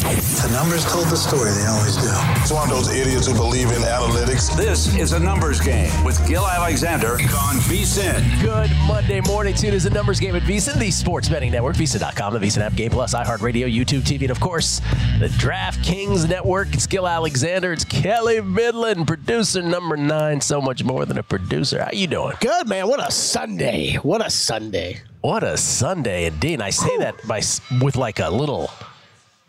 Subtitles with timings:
[0.00, 2.08] The numbers told the story, they always do.
[2.40, 4.56] It's one of those idiots who believe in analytics.
[4.56, 8.40] This is a numbers game with Gill Alexander on VSIN.
[8.40, 9.54] Good Monday morning.
[9.54, 12.74] Tune is a numbers game at VSIN, the sports betting network, VSIN.com, the VSIN app,
[12.74, 14.80] Game Plus, iHeartRadio, YouTube TV, and of course,
[15.18, 16.72] the DraftKings network.
[16.72, 17.72] It's Gill Alexander.
[17.74, 20.40] It's Kelley Bydlon, producer number nine.
[20.40, 21.84] So much more than a producer.
[21.84, 22.36] How you doing?
[22.40, 22.88] Good, man.
[22.88, 23.96] What a Sunday.
[23.96, 25.02] What a Sunday.
[25.20, 26.62] What a Sunday indeed.
[26.62, 27.42] I say that by
[27.82, 28.70] with like a little,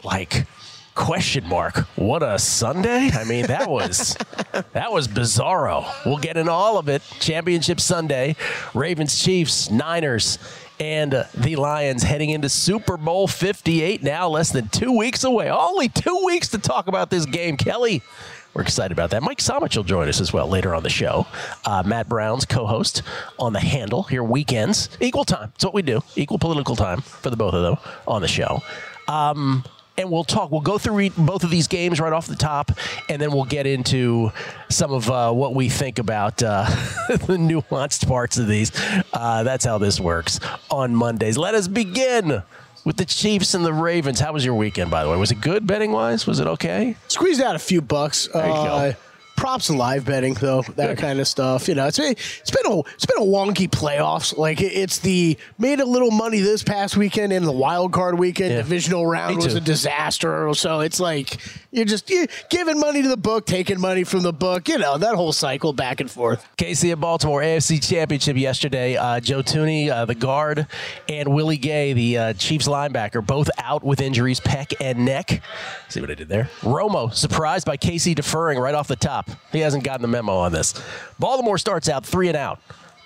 [0.04, 0.46] like,
[0.96, 1.78] question mark.
[1.96, 3.10] What a Sunday!
[3.14, 4.16] I mean, that was
[4.74, 5.86] that was bizarro.
[6.06, 7.02] We'll get into all of it.
[7.20, 8.36] Championship Sunday,
[8.74, 10.38] Ravens, Chiefs, Niners.
[10.80, 15.48] And uh, the Lions heading into Super Bowl 58 now, less than two weeks away.
[15.48, 17.56] Only two weeks to talk about this game.
[17.56, 18.02] Kelley,
[18.56, 19.22] we're excited about that.
[19.22, 21.28] Mike Somich will join us as well later on the show.
[21.66, 23.04] Uh, Matt Brown's co host
[23.38, 24.90] on the handle here weekends.
[25.00, 25.52] Equal time.
[25.54, 26.02] It's what we do.
[26.16, 27.75] Equal political time for the both of them
[28.08, 28.64] on the show.
[29.08, 29.64] Um,
[30.01, 30.51] and we'll talk.
[30.51, 32.72] We'll go through both of these games right off the top,
[33.07, 34.31] and then we'll get into
[34.69, 36.66] some of uh, what we think about uh,
[37.09, 38.72] the nuanced parts of these.
[39.13, 40.39] Uh, that's how this works
[40.69, 41.38] on Mondays.
[41.38, 42.44] Let us begin
[42.84, 44.19] with the Chiefs and the Ravens.
[44.19, 45.17] How was your weekend, by the way?
[45.17, 46.25] Was it good betting wise?
[46.25, 46.97] Was it okay?
[47.07, 48.28] Squeezed out a few bucks.
[48.33, 48.94] There you go.
[49.41, 52.72] Props and live betting though that kind of stuff you know it's been, it's been
[52.72, 56.62] a it's been a wonky playoffs like it- it's the made a little money this
[56.62, 58.57] past weekend in the wild card weekend Yeah.
[58.57, 61.38] divisional round was a disaster so it's like
[61.72, 65.00] you're just you're giving money to the book taking money from the book you know
[65.00, 68.96] that whole cycle back and forth KC of Baltimore AFC Championship yesterday.
[68.96, 70.68] Uh, Joe Thuney, uh, the guard,
[71.09, 75.41] and Willie Gay, the uh, Chiefs linebacker, both out with injuries, pec and neck.
[75.90, 76.51] See what I did there?
[76.62, 79.31] Romo surprised by KC deferring right off the top.
[79.52, 80.74] He hasn't gotten the memo on this.
[81.19, 82.59] Baltimore starts out three and out.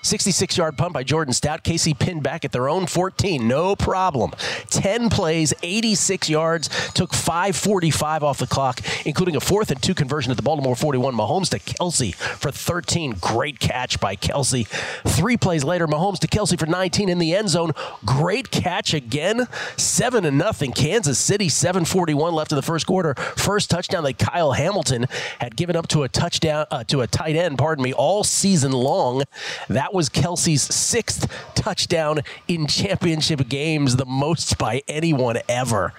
[0.05, 1.63] 66 yard punt by Jordan Stout.
[1.63, 3.47] Casey pinned back at their own 14.
[3.47, 4.31] No problem.
[4.69, 6.67] 10 plays, 86 yards.
[6.93, 11.15] Took 5.45 off the clock, including a fourth and two conversion at the Baltimore 41.
[11.15, 13.17] Mahomes to Kelce for 13.
[13.19, 14.67] Great catch by Kelce.
[15.07, 17.71] Three plays later, Mahomes to Kelce for 19 in the end zone.
[18.05, 19.47] Great catch again.
[19.75, 20.71] 7 to nothing.
[20.71, 23.15] Kansas City, 7.41 left in the first quarter.
[23.15, 25.07] First touchdown that Kyle Hamilton
[25.39, 28.71] had given up to a touchdown, uh, to a tight end, pardon me, all season
[28.71, 29.23] long.
[29.67, 32.19] That was Kelce's sixth touchdown
[32.49, 35.93] in championship games, the most by anyone ever.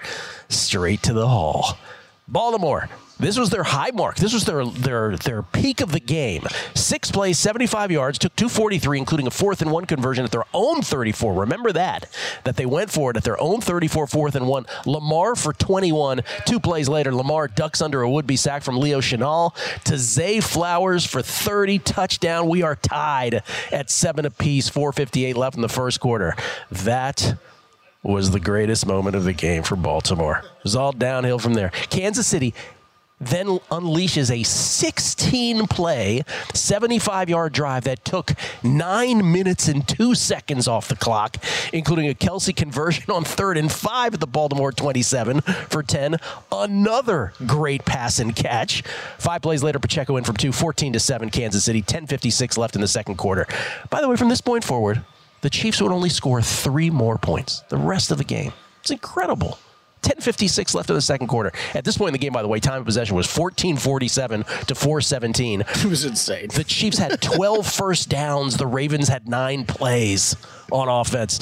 [0.49, 1.79] Straight to the hall.
[2.27, 2.89] Baltimore.
[3.19, 4.17] This was their high mark.
[4.17, 6.43] This was their their their peak of the game.
[6.75, 10.81] Six plays, 75 yards, took 243, including a fourth and one conversion at their own
[10.81, 11.33] 34.
[11.33, 12.07] Remember that,
[12.43, 14.65] that they went for it at their own 34, fourth and one.
[14.85, 16.21] Lamar for 21.
[16.45, 19.55] Two plays later, Lamar ducks under a would-be sack from Leo Chenal
[19.85, 22.47] to Zay Flowers for 30 touchdown.
[22.47, 23.41] We are tied
[23.71, 26.35] at seven apiece, 458 left in the first quarter.
[26.71, 27.37] That
[28.03, 30.39] was the greatest moment of the game for Baltimore.
[30.39, 31.71] It was all downhill from there.
[31.89, 32.53] Kansas City
[33.19, 36.23] then unleashes a 16 play,
[36.53, 38.33] 75 yard drive that took
[38.63, 41.37] nine minutes and two seconds off the clock,
[41.73, 46.17] including a Kelce conversion on third and five at the Baltimore 27 for 10.
[46.51, 48.83] Another great pass and catch.
[49.17, 52.81] Five plays later, Pacheco in from two, 14 to 7, Kansas City, 10.56 left in
[52.81, 53.47] the second quarter.
[53.89, 55.03] By the way, from this point forward,
[55.41, 58.53] the Chiefs would only score three more points the rest of the game.
[58.81, 59.59] It's incredible.
[60.01, 61.51] 10.56 left in the second quarter.
[61.73, 64.73] At this point in the game, by the way, time of possession was 14.47 to
[64.73, 65.83] 4.17.
[65.87, 66.47] It was insane.
[66.53, 68.57] The Chiefs had 12 first downs.
[68.57, 70.35] The Ravens had nine plays
[70.71, 71.39] on offense.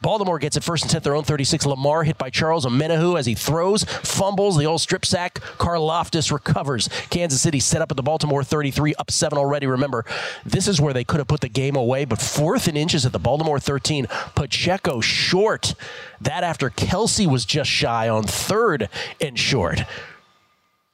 [0.00, 1.66] Baltimore gets it first and 10, their own 36.
[1.66, 5.34] Lamar hit by Charles Omenihu as he throws, fumbles, the old strip sack.
[5.58, 6.88] Karlaftis recovers.
[7.10, 9.66] Kansas City set up at the Baltimore 33, up seven already.
[9.66, 10.04] Remember,
[10.44, 13.12] this is where they could have put the game away, but fourth and inches at
[13.12, 14.06] the Baltimore 13.
[14.34, 15.74] Pacheco short.
[16.20, 18.88] That after Kelce was just shy on third
[19.20, 19.82] and short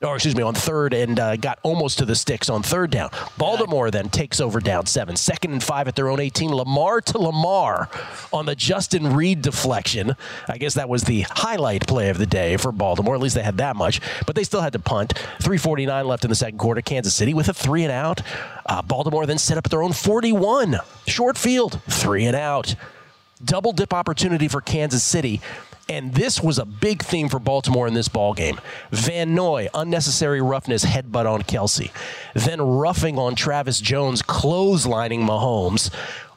[0.05, 3.11] or excuse me, on third and uh, got almost to the sticks on third down.
[3.39, 6.55] Baltimore then takes over down seven, second and five at their own 18.
[6.55, 7.89] Lamar to Lamar
[8.33, 10.15] on the Justin Reid deflection.
[10.49, 13.15] I guess that was the highlight play of the day for Baltimore.
[13.15, 15.15] At least they had that much, but they still had to punt.
[15.41, 16.81] 349 left in the second quarter.
[16.81, 18.23] Kansas City with a three and out.
[18.67, 20.79] Uh, Baltimore then set up their own 41.
[21.07, 22.75] Short field, three and out.
[23.45, 25.41] Double dip opportunity for Kansas City.
[25.89, 28.59] And this was a big theme for Baltimore in this ball game.
[28.91, 31.91] Van Noy, unnecessary roughness, headbutt on Kelce.
[32.35, 35.91] Then roughing on Travis Jones, clotheslining Mahomes.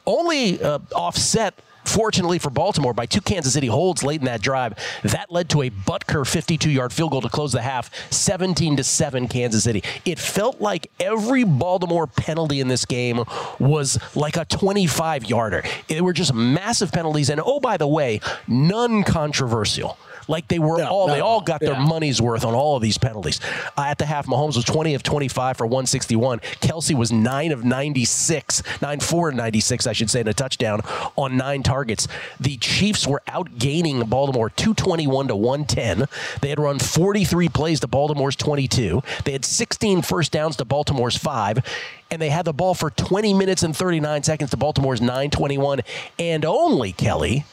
[0.06, 1.54] Only uh, offset
[1.88, 4.74] fortunately for Baltimore, by two Kansas City holds late in that drive.
[5.02, 9.28] That led to a Butker 52-yard field goal to close the half, 17 to 7
[9.28, 9.82] Kansas City.
[10.04, 13.24] It felt like every Baltimore penalty in this game
[13.58, 15.62] was like a 25-yarder.
[15.88, 19.98] They were just massive penalties and oh by the way, none controversial.
[20.28, 22.82] Like they were No, all no, they all got their money's worth on all of
[22.82, 23.40] these penalties.
[23.76, 26.40] Uh, at the half, Mahomes was 20 of 25 for 161.
[26.60, 30.82] Kelce was 9 of 96, 9 4 of 96, I should say, in a touchdown
[31.16, 32.06] on nine targets.
[32.38, 36.06] The Chiefs were outgaining Baltimore 221 to 110.
[36.42, 39.02] They had run 43 plays to Baltimore's 22.
[39.24, 41.64] They had 16 first downs to Baltimore's 5
[42.10, 45.80] and they had the ball for 20 minutes and 39 seconds to Baltimore's 921
[46.18, 47.44] and only Kelley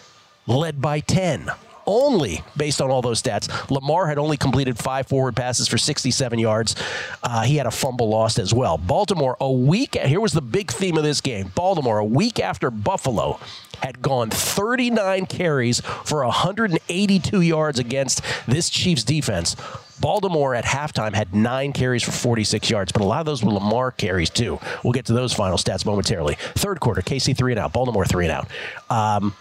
[0.48, 1.51] led by 10
[1.86, 3.70] only based on all those stats.
[3.70, 6.76] Lamar had only completed five forward passes for 67 yards.
[7.24, 8.78] Uh, he had a fumble lost as well.
[8.78, 11.52] Baltimore, a week, here was the big theme of this game.
[11.56, 13.40] Baltimore, a week after Buffalo,
[13.82, 19.56] had gone 39 carries for 182 yards against this Chiefs defense.
[20.00, 23.52] Baltimore at halftime had nine carries for 46 yards, but a lot of those were
[23.52, 24.60] Lamar carries too.
[24.84, 26.36] We'll get to those final stats momentarily.
[26.56, 28.48] Third quarter, KC three and out, Baltimore three and out.
[28.90, 29.36] Um,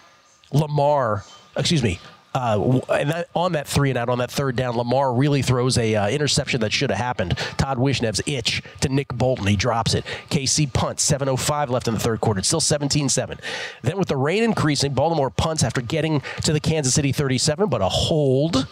[0.52, 1.24] Lamar,
[1.56, 1.98] excuse me,
[2.34, 5.78] uh, and that, on that three and out, on that third down, Lamar really throws
[5.78, 7.36] a uh, interception that should have happened.
[7.56, 9.46] Todd Wishnev's itch to Nick Bolton.
[9.46, 10.04] He drops it.
[10.30, 11.08] KC punts.
[11.08, 12.38] 7.05 left in the third quarter.
[12.38, 13.38] It's still 17 7.
[13.82, 17.80] Then, with the rain increasing, Baltimore punts after getting to the Kansas City 37, but
[17.80, 18.66] a hold.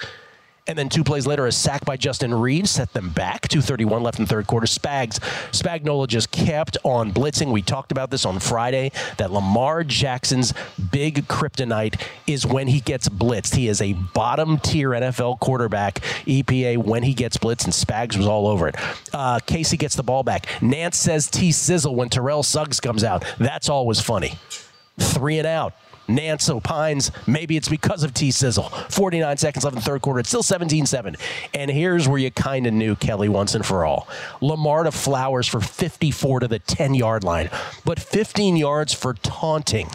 [0.69, 3.49] And then two plays later, a sack by Justin Reid set them back.
[3.49, 4.67] 2.31 left in third quarter.
[4.67, 5.19] Spags,
[5.51, 7.51] Spagnuolo just kept on blitzing.
[7.51, 10.55] We talked about this on Friday that Lamar Jackson's
[10.93, 13.57] big kryptonite is when he gets blitzed.
[13.57, 18.29] He is a bottom tier NFL quarterback, EPA, when he gets blitzed, and Spags was
[18.29, 18.77] all over it.
[19.13, 20.47] Uh, Casey gets the ball back.
[20.61, 23.25] Nantz says T sizzle when Terrell Suggs comes out.
[23.39, 24.39] That's always funny.
[25.01, 25.75] Three and out.
[26.17, 28.69] Nantz opines maybe it's because of T Sizzle.
[28.91, 30.21] 49 seconds left in the third quarter.
[30.21, 31.17] It's still 17 7.
[31.55, 34.09] And here's where you kind of knew Kelley once and for all.
[34.41, 37.51] Lamar to Flowers for 54 to the 10 yard line,
[37.85, 39.89] but 15 yards for taunting.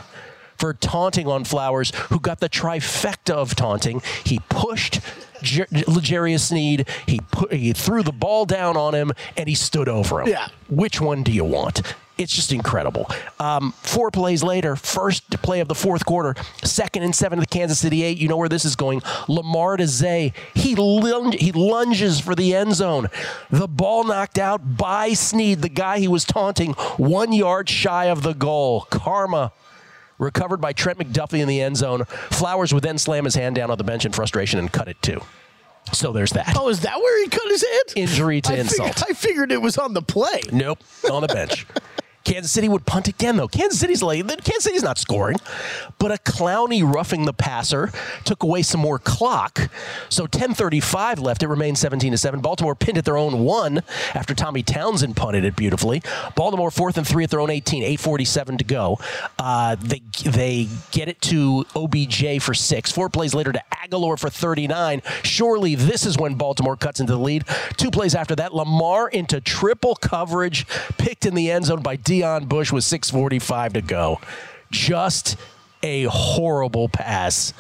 [0.58, 4.02] For taunting on Flowers, who got the trifecta of taunting.
[4.24, 5.00] He pushed
[5.44, 9.88] Jer- L'Jarius Sneed, he, put, he threw the ball down on him, and he stood
[9.88, 10.30] over him.
[10.30, 10.48] Yeah.
[10.68, 11.82] Which one do you want?
[12.18, 13.08] It's just incredible.
[13.40, 17.46] Um, four plays later, first play of the fourth quarter, second and seven to the
[17.48, 18.18] Kansas City eight.
[18.18, 19.02] You know where this is going.
[19.28, 20.34] Lamar to Zay.
[20.56, 23.08] He, lung- he lunges for the end zone.
[23.52, 28.24] The ball knocked out by Sneed, the guy he was taunting, one yard shy of
[28.24, 28.82] the goal.
[28.90, 29.52] Karma
[30.18, 32.06] recovered by Trent McDuffie in the end zone.
[32.32, 35.00] Flowers would then slam his hand down on the bench in frustration and cut it
[35.04, 35.22] too.
[35.94, 36.54] So there's that.
[36.58, 37.84] Oh, is that where he cut his hand?
[38.10, 39.04] Injury to I fig- insult.
[39.10, 40.42] I figured it was on the play.
[40.52, 40.80] Nope,
[41.12, 41.66] on the bench.
[42.28, 43.48] Kansas City would punt again, though.
[43.48, 45.38] Kansas City's like Kansas City's not scoring,
[45.98, 47.90] but a Clowney roughing the passer
[48.26, 49.70] took away some more clock.
[50.10, 51.42] So 10:35 left.
[51.42, 52.42] It remained 17 to seven.
[52.42, 53.82] Baltimore pinned at their own one
[54.14, 56.04] after Tommy Townsend punted it beautifully.
[56.36, 57.82] Baltimore fourth and three at their own 18.
[57.84, 59.00] 8:47 to go.
[59.40, 62.92] Uh, they they get it to OBJ for six.
[62.92, 65.02] Four plays later to Agholor for 39.
[65.24, 67.46] Surely this is when Baltimore cuts into the lead.
[67.78, 70.68] Two plays after that, Lamar into triple coverage,
[70.98, 74.20] picked in the end zone by Deon Bush with 6:45 to go.
[74.72, 75.38] Just
[75.84, 77.54] a horrible pass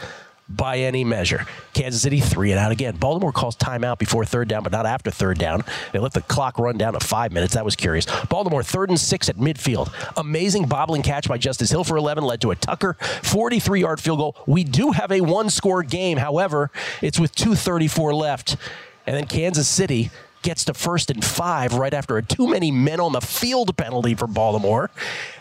[0.49, 1.45] by any measure.
[1.73, 2.95] Kansas City three and out again.
[2.95, 5.63] Baltimore calls timeout before third down, but not after third down.
[5.91, 7.53] They let the clock run down to five minutes.
[7.53, 8.07] That was curious.
[8.29, 9.91] Baltimore third and six at midfield.
[10.17, 14.19] Amazing bobbling catch by Justice Hill for 11 led to a Tucker 43 yard field
[14.19, 14.35] goal.
[14.47, 16.17] We do have a one score game.
[16.17, 16.71] However,
[17.01, 18.57] it's with 234 left.
[19.05, 20.11] And then Kansas City
[20.47, 24.15] gets to first and five right after a too many men on the field penalty
[24.15, 24.89] for Baltimore.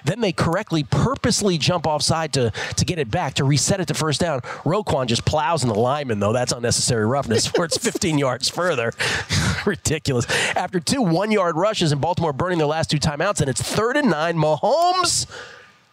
[0.05, 3.95] Then they correctly, purposely jump offside to, to get it back, to reset it to
[3.95, 4.41] first down.
[4.65, 6.33] Roquan just plows in the lineman, though.
[6.33, 8.93] That's unnecessary roughness where it's 15 yards further.
[9.65, 10.27] Ridiculous.
[10.57, 13.97] After two one yard rushes and Baltimore burning their last two timeouts, and it's third
[13.97, 15.31] and nine, Mahomes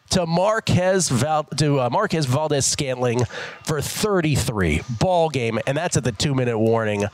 [0.09, 3.25] to Marquez Val- to uh, Marquez Valdes-Scantling
[3.63, 7.05] for 33 ball game, and that's at the two minute warning.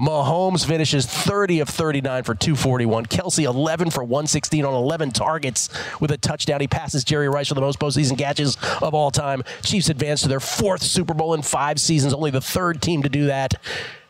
[0.00, 3.06] Mahomes finishes 30 of 39 for 241.
[3.06, 5.68] Kelce 11 for 116 on 11 targets
[6.00, 6.60] with a touchdown.
[6.60, 9.42] He passes Jerry Rice for the most postseason catches of all time.
[9.62, 13.08] Chiefs advance to their fourth Super Bowl in five seasons, only the third team to
[13.08, 13.54] do that.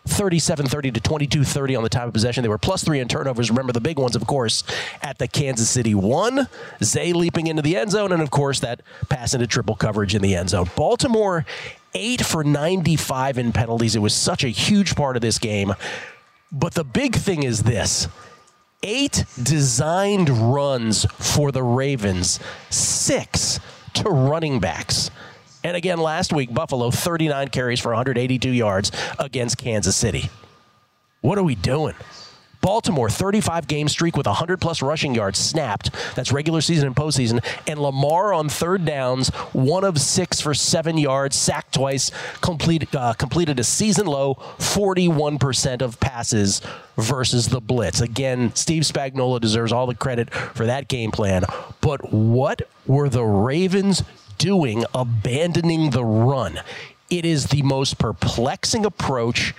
[0.06, 2.42] 37 30 to 22 30 on the time of possession.
[2.42, 3.50] They were plus three in turnovers.
[3.50, 4.64] Remember the big ones, of course,
[5.02, 6.49] at the Kansas City one.
[6.82, 10.23] Zay leaping into the end zone, and of course, that pass into triple coverage in
[10.23, 10.70] the end zone.
[10.75, 11.44] Baltimore,
[11.94, 13.97] eight for 95 in penalties.
[13.97, 15.75] It was such a huge part of this game.
[16.52, 18.09] But the big thing is this
[18.82, 23.61] eight designed runs for the Ravens, six
[23.94, 25.11] to running backs.
[25.62, 30.30] And again, last week, Buffalo, 39 carries for 182 yards against Kansas City.
[31.20, 31.94] What are we doing?
[32.61, 35.90] Baltimore, 35 game streak with 100 plus rushing yards snapped.
[36.14, 37.45] That's regular season and postseason.
[37.67, 43.14] And Lamar on third downs, one of six for seven yards, sacked twice, complete, uh,
[43.14, 46.61] completed a season low 41% of passes
[46.97, 48.00] versus the blitz.
[48.00, 51.45] Again, Steve Spagnuolo deserves all the credit for that game plan.
[51.81, 54.02] But what were the Ravens
[54.38, 56.61] doing abandoning the run?
[57.09, 59.55] It is the most perplexing approach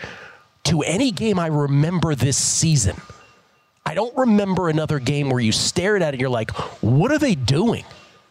[0.66, 2.96] to any game I remember this season.
[3.86, 6.52] I don't remember another game where you stared at it and you're like,
[6.82, 7.84] what are they doing?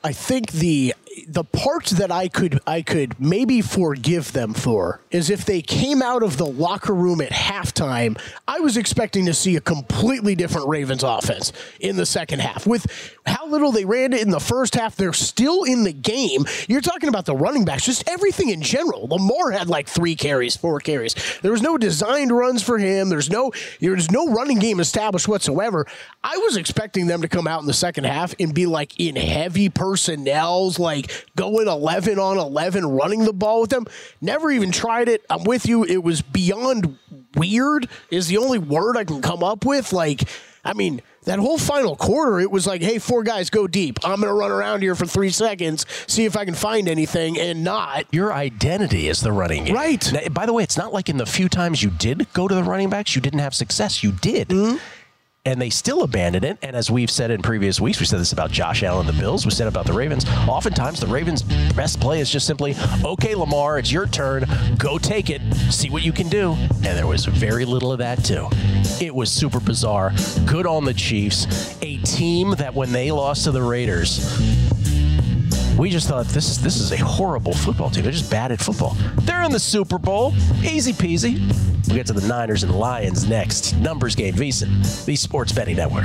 [0.03, 0.95] I think the
[1.27, 6.03] the part that I could I could maybe forgive them for is if they came
[6.03, 8.19] out of the locker room at halftime.
[8.47, 12.67] I was expecting to see a completely different Ravens offense in the second half.
[12.67, 12.87] With
[13.27, 16.45] how little they ran in the first half, they're still in the game.
[16.69, 19.09] You're talking about the running backs, just everything in general.
[19.09, 21.15] Lamar had like three carries, four carries.
[21.43, 23.09] There was no designed runs for him.
[23.09, 25.87] There's no there's no running game established whatsoever.
[26.23, 29.17] I was expecting them to come out in the second half and be like in
[29.17, 31.00] heavy personnels, like
[31.37, 33.87] going 11 on 11, running the ball with them.
[34.21, 35.25] Never even tried it.
[35.31, 35.85] I'm with you.
[35.85, 36.99] It was beyond
[37.37, 39.93] weird, is the only word I can come up with.
[39.93, 40.29] Like,
[40.65, 43.99] I mean, that whole final quarter, it was like, hey, four guys go deep.
[44.05, 47.39] I'm going to run around here for three seconds, see if I can find anything,
[47.39, 48.07] and not.
[48.13, 49.75] Your identity is the running game.
[49.75, 50.13] Right.
[50.13, 52.55] Now, by the way, it's not like in the few times you did go to
[52.55, 54.03] the running backs, you didn't have success.
[54.03, 54.49] You did.
[54.49, 54.79] Mm-hmm.
[55.47, 56.59] And they still abandoned it.
[56.61, 59.47] And as we've said in previous weeks, we said this about Josh Allen, the Bills.
[59.47, 60.27] We said about the Ravens.
[60.47, 61.43] Oftentimes, the Ravens'
[61.75, 64.45] best play is just simply, okay, Lamar, it's your turn.
[64.77, 65.41] Go take it.
[65.71, 66.53] See what you can do.
[66.53, 68.49] And there was very little of that, too.
[69.03, 70.13] It was super bizarre.
[70.45, 71.75] Good on the Chiefs.
[71.81, 74.19] A team that, when they lost to the Raiders,
[75.81, 78.03] we just thought this is this is a horrible football team.
[78.03, 78.95] They're just bad at football.
[79.23, 81.41] They're in the Super Bowl, easy peasy.
[81.87, 83.75] We'll get to the Niners and Lions next.
[83.79, 86.05] Numbers game, VSiN, the Sports Betting Network.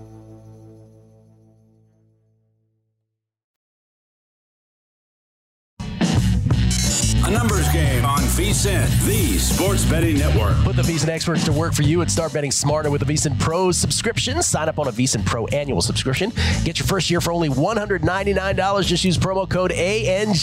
[7.31, 10.55] Numbers game on VSIN, the sports betting network.
[10.63, 13.37] Put the VSIN experts to work for you and start betting smarter with the VSIN
[13.37, 14.41] Pro subscription.
[14.41, 16.31] Sign up on a VSIN Pro annual subscription.
[16.63, 18.85] Get your first year for only $199.
[18.85, 20.33] Just use promo code ANG.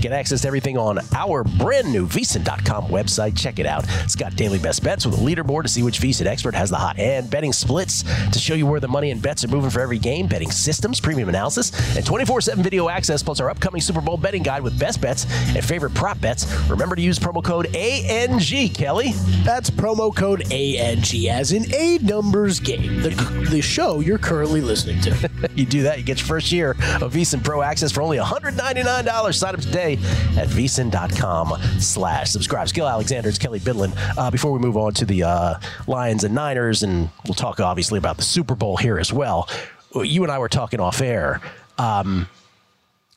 [0.00, 3.36] Get access to everything on our brand new VSIN.com website.
[3.36, 3.84] Check it out.
[4.04, 6.76] It's got daily best bets with a leaderboard to see which VSIN expert has the
[6.76, 9.80] hot hand, betting splits to show you where the money and bets are moving for
[9.80, 14.00] every game, betting systems, premium analysis, and 24 7 video access, plus our upcoming Super
[14.00, 16.46] Bowl betting guide with best bets and favorite prop bets.
[16.68, 19.12] Remember to use promo code ANG, Kelley.
[19.44, 23.10] That's promo code ANG, as in a numbers game, the,
[23.50, 25.30] the show you're currently listening to.
[25.54, 29.34] you do that, you get your first year of VSIN Pro access for only $199.
[29.34, 29.94] Sign up today
[30.36, 32.68] at VSIN.com slash subscribe.
[32.72, 33.92] Gill Alexander, it's Kelley Bydlon.
[34.16, 35.54] Uh, before we move on to the uh,
[35.86, 39.48] Lions and Niners, and we'll talk obviously about the Super Bowl here as well,
[39.94, 41.40] you and I were talking off air.
[41.78, 42.28] Um,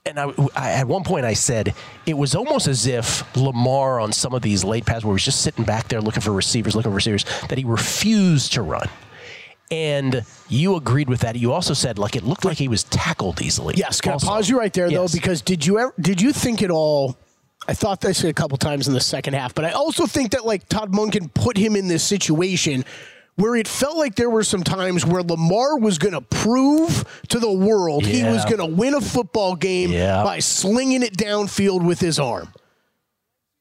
[0.05, 1.73] and I, I, at one point I said
[2.05, 5.25] it was almost as if Lamar on some of these late passes where he was
[5.25, 8.87] just sitting back there looking for receivers, looking for receivers, that he refused to run.
[9.71, 11.35] And you agreed with that.
[11.35, 13.75] You also said like it looked like he was tackled easily.
[13.77, 14.25] Yes, can also.
[14.27, 15.11] I pause you right there Yes.
[15.11, 15.15] though?
[15.17, 17.17] Because did you ever did you think at all?
[17.67, 20.43] I thought this a couple times in the second half, but I also think that
[20.43, 22.83] like Todd Monken put him in this situation
[23.39, 27.39] where it felt like there were some times where Lamar was going to prove to
[27.39, 30.23] the world he was going to win a football game Yeah.
[30.23, 32.49] by slinging it downfield with his arm.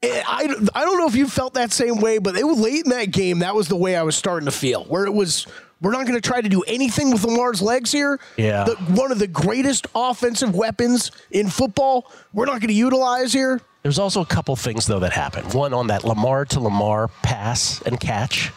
[0.03, 0.43] Eh, I,
[0.75, 3.11] I don't know if you felt that same way, but it was late in that
[3.11, 3.41] game.
[3.41, 5.47] That was the way I was starting to feel, where it was,
[5.81, 8.21] we're not going to try to do anything with Lamar's legs here.
[8.37, 8.65] Yeah.
[8.65, 13.61] The, one of the greatest offensive weapons in football, we're not going to utilize here.
[13.83, 15.53] There's also a couple things though that happened.
[15.55, 18.53] One on that Lamar to Lamar pass and catch.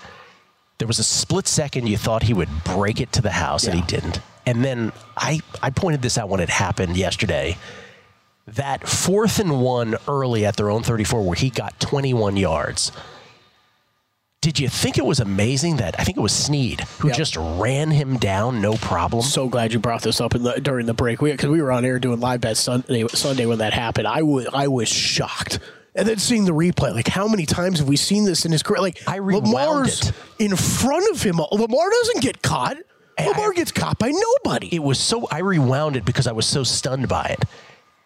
[0.81, 3.75] There was a split second you thought he would break it to the house, and
[3.75, 4.19] he didn't.
[4.47, 7.55] And then I I pointed this out when it happened yesterday.
[8.47, 12.91] That fourth and one early at their own 34, where he got 21 yards.
[14.41, 17.17] Did you think it was amazing that I think it was Sneed who Yep.
[17.17, 19.21] just ran him down, no problem?
[19.21, 21.85] So glad you brought this up in the, during the break because we, were on
[21.85, 24.07] air doing live bet Sunday, Sunday when that happened.
[24.07, 25.59] I was I was shocked.
[25.93, 28.63] And then seeing the replay, like how many times have we seen this in his
[28.63, 28.79] career?
[28.81, 30.13] Like I rewound Lamar's it.
[30.39, 31.37] in front of him.
[31.51, 32.77] Lamar doesn't get caught.
[33.19, 34.73] Lamar gets caught by nobody.
[34.73, 37.43] it was so I rewound it because I was so stunned by it.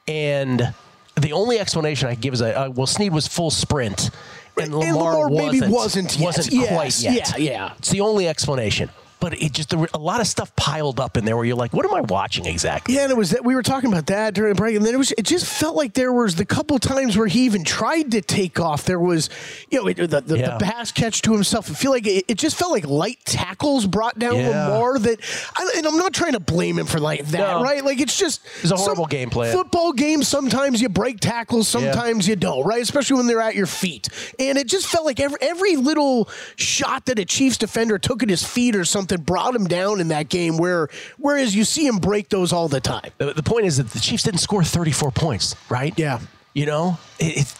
[0.07, 0.73] And
[1.19, 4.09] the only explanation I give is uh, well, Sneed was full sprint,
[4.57, 5.71] and And Lamar, Lamar maybe wasn't,
[6.17, 6.25] wasn't yet.
[6.25, 7.39] wasn't Yes, quite yet.
[7.39, 7.73] yeah, yeah.
[7.77, 8.89] It's the only explanation.
[9.25, 11.55] But it just there were a lot of stuff piled up in there where you're
[11.55, 12.93] like, what am I watching exactly?
[12.93, 14.93] Yeah, and it was that we were talking about that during the break, and then
[14.93, 18.11] it was it just felt like there was the couple times where he even tried
[18.11, 18.85] to take off.
[18.85, 19.31] There was,
[19.71, 20.59] you know, it, the, the, Yeah.
[20.59, 21.71] the pass catch to himself.
[21.71, 24.67] I feel like it, it just felt like light tackles brought down Yeah.
[24.67, 24.99] Lamar.
[24.99, 25.19] That,
[25.55, 27.63] I, and I'm not trying to blame him for like that, No.
[27.63, 27.83] right?
[27.83, 29.51] Like it's just it's a horrible game plan.
[29.51, 32.83] Football games, sometimes you break tackles, sometimes you don't, right?
[32.83, 34.07] Especially when they're at your feet.
[34.37, 38.29] And it just felt like every every little shot that a Chiefs defender took at
[38.29, 40.57] his feet or something brought him down in that game.
[40.57, 43.11] Where whereas you see him break those all the time.
[43.17, 45.93] The, the point is that the Chiefs didn't score 34 points, right?
[45.97, 46.19] Yeah.
[46.53, 47.55] You know, it, it,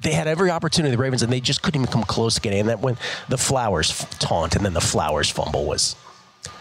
[0.00, 2.60] they had every opportunity, the Ravens, and they just couldn't even come close to getting.
[2.60, 2.96] And that when
[3.28, 5.96] the Flowers taunt and then the Flowers fumble was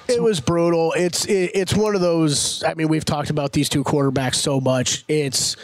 [0.08, 0.94] It was brutal.
[0.96, 2.64] It's it, it's one of those.
[2.64, 5.04] I mean, we've talked about these two quarterbacks so much.
[5.08, 5.56] It's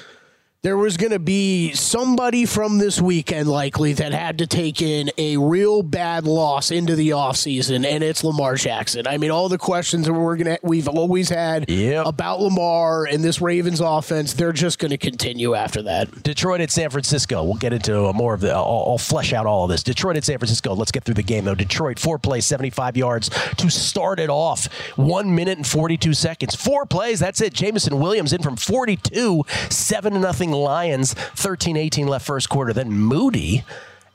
[0.62, 5.10] there was going to be somebody from this weekend likely that had to take in
[5.18, 9.08] a real bad loss into the offseason, and it's Lamar Jackson.
[9.08, 12.06] I mean, all the questions that we're gonna we've always had Yep.
[12.08, 16.24] about Lamar and this Ravens offense, they're just going to continue after that.
[16.24, 17.42] Detroit at San Francisco.
[17.42, 18.52] We'll get into uh, more of the.
[18.52, 19.82] I'll, I'll flesh out all of this.
[19.82, 20.74] Detroit at San Francisco.
[20.76, 21.56] Let's get through the game though.
[21.56, 24.66] Detroit four plays, 75 yards to start it off.
[24.98, 26.54] One minute and 42 seconds.
[26.54, 27.22] Four plays.
[27.22, 27.54] That's it.
[27.54, 29.46] Jameson Williams in from 42.
[29.70, 31.14] Seven to nothing Lions.
[31.14, 32.74] 13-18 left first quarter.
[32.74, 33.64] Then Moody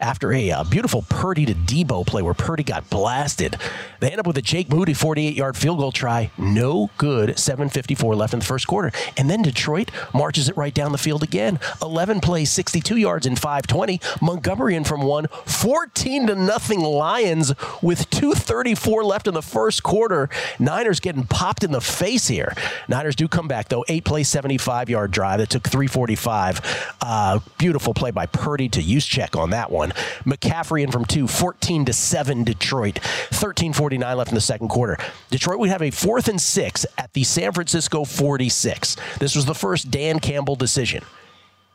[0.01, 3.57] after a uh, beautiful Purdy to Deebo play where Purdy got blasted.
[4.01, 6.31] They end up with a Jake Moody 48 yard field goal try.
[6.37, 7.31] No good.
[7.31, 8.93] 7.54 left in the first quarter.
[9.17, 11.59] And then Detroit marches it right down the field again.
[11.83, 14.01] 11 plays, 62 yards in 520.
[14.21, 15.27] Montgomery in from one.
[15.47, 17.53] 14 to nothing Lions
[17.83, 20.29] with 2.34 left in the first quarter.
[20.59, 22.55] Niners getting popped in the face here.
[22.89, 23.85] Niners do come back, though.
[23.89, 26.95] Eight play, 75 yard drive that took 345.
[27.01, 29.84] Uh, beautiful play by Purdy to Juszczyk on that one.
[30.25, 33.01] McCaffrey in from two, 14 to 7 Detroit.
[33.31, 34.97] 13.49 left in the second quarter.
[35.31, 38.97] Detroit would have a fourth and six at the San Francisco 46.
[39.19, 41.05] This was the first Dan Campbell decision.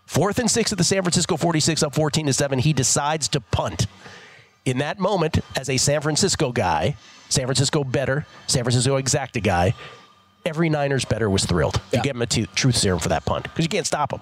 [0.05, 2.59] Fourth and six at the San Francisco 46, up 14 to 7.
[2.59, 3.85] He decides to punt.
[4.65, 6.95] In that moment, as a San Francisco guy,
[7.29, 9.75] San Francisco better, San Francisco exacta guy,
[10.45, 11.79] every Niners better was thrilled.
[11.93, 14.21] You get him a t- truth serum for that punt because you can't stop him.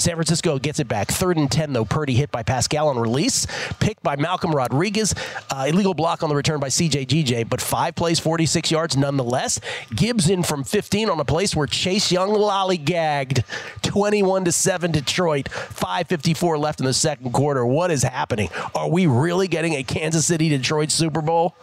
[0.00, 1.08] San Francisco gets it back.
[1.08, 1.84] Third and 10, though.
[1.84, 3.46] Purdy hit by Pascal on release.
[3.80, 5.14] Picked by Malcolm Rodriguez.
[5.50, 9.60] Uh, illegal block on the return by CJ GJ, but five plays, 46 yards nonetheless.
[9.94, 13.44] Gibbs in from 15 on a place where Chase Young lollygagged.
[13.82, 15.48] 21 to 7 Detroit.
[15.50, 17.64] 5.54 left in the second quarter.
[17.64, 18.48] What is happening?
[18.74, 21.54] Are we really getting a Kansas City Detroit Super Bowl?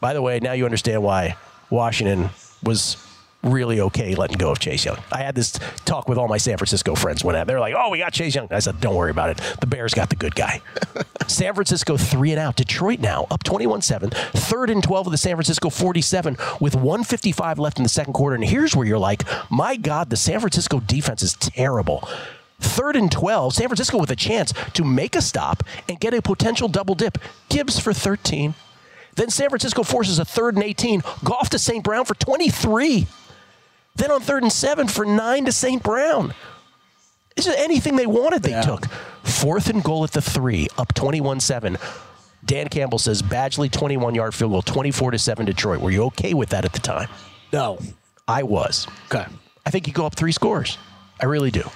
[0.00, 1.36] By the way, now you understand why
[1.68, 2.30] Washington
[2.62, 2.96] was
[3.42, 4.98] really okay letting go of Chase Young.
[5.10, 7.98] I had this talk with all my San Francisco friends when they're like, "Oh, we
[7.98, 9.40] got Chase Young." I said, "Don't worry about it.
[9.60, 10.60] The Bears got the good guy."
[11.26, 12.56] San Francisco three and out.
[12.56, 14.12] Detroit now up 21-7.
[14.32, 18.34] Third and 12 of the San Francisco 47 with 155 left in the second quarter.
[18.34, 22.08] And here's where you're like, "My God, the San Francisco defense is terrible."
[22.60, 26.20] Third and 12, San Francisco with a chance to make a stop and get a
[26.20, 27.16] potential double dip.
[27.48, 28.54] Gibbs for 13.
[29.16, 31.02] Then San Francisco forces a third and 18.
[31.24, 31.82] Goff to St.
[31.82, 33.06] Brown for 23.
[33.96, 35.82] Then on third and seven for nine to St.
[35.82, 36.34] Brown.
[37.36, 38.62] Is it anything they wanted, they Yeah.
[38.62, 38.86] took.
[39.22, 41.78] Fourth and goal at the three, up 21 7.
[42.44, 45.80] Dan Campbell says Badgley 21 yard field goal, 24 to 7 Detroit.
[45.80, 47.08] Were you okay with that at the time?
[47.52, 47.78] No.
[48.26, 48.86] I was.
[49.12, 49.26] Okay.
[49.66, 50.78] I think you go up three scores.
[51.20, 51.68] I really do.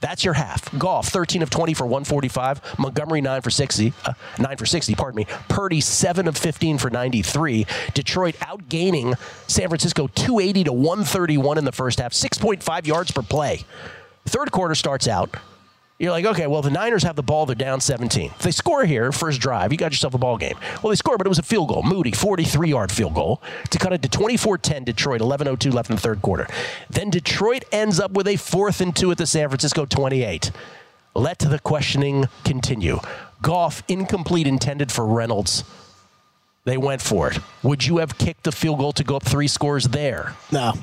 [0.00, 0.76] That's your half.
[0.78, 2.78] Goff, 13 of 20 for 145.
[2.78, 3.92] Montgomery, 9 for 60.
[4.04, 5.26] Uh, 9 for 60, pardon me.
[5.48, 7.66] Purdy, 7 of 15 for 93.
[7.94, 12.12] Detroit outgaining San Francisco 280 to 131 in the first half.
[12.12, 13.64] 6.5 yards per play.
[14.24, 15.34] Third quarter starts out.
[15.98, 17.44] You're like, okay, well, the Niners have the ball.
[17.44, 18.30] They're down 17.
[18.30, 20.56] If they score here, first drive, you got yourself a ball game.
[20.80, 21.82] Well, they score, but it was a field goal.
[21.82, 25.96] Moody, 43 yard field goal to cut it to 24 10 Detroit, 11.02 left in
[25.96, 26.46] the third quarter.
[26.88, 30.52] Then Detroit ends up with a fourth and two at the San Francisco 28.
[31.16, 33.00] Let the questioning continue.
[33.42, 35.64] Goff, incomplete, intended for Reynolds.
[36.64, 37.40] They went for it.
[37.64, 40.36] Would you have kicked the field goal to go up three scores there?
[40.52, 40.74] No.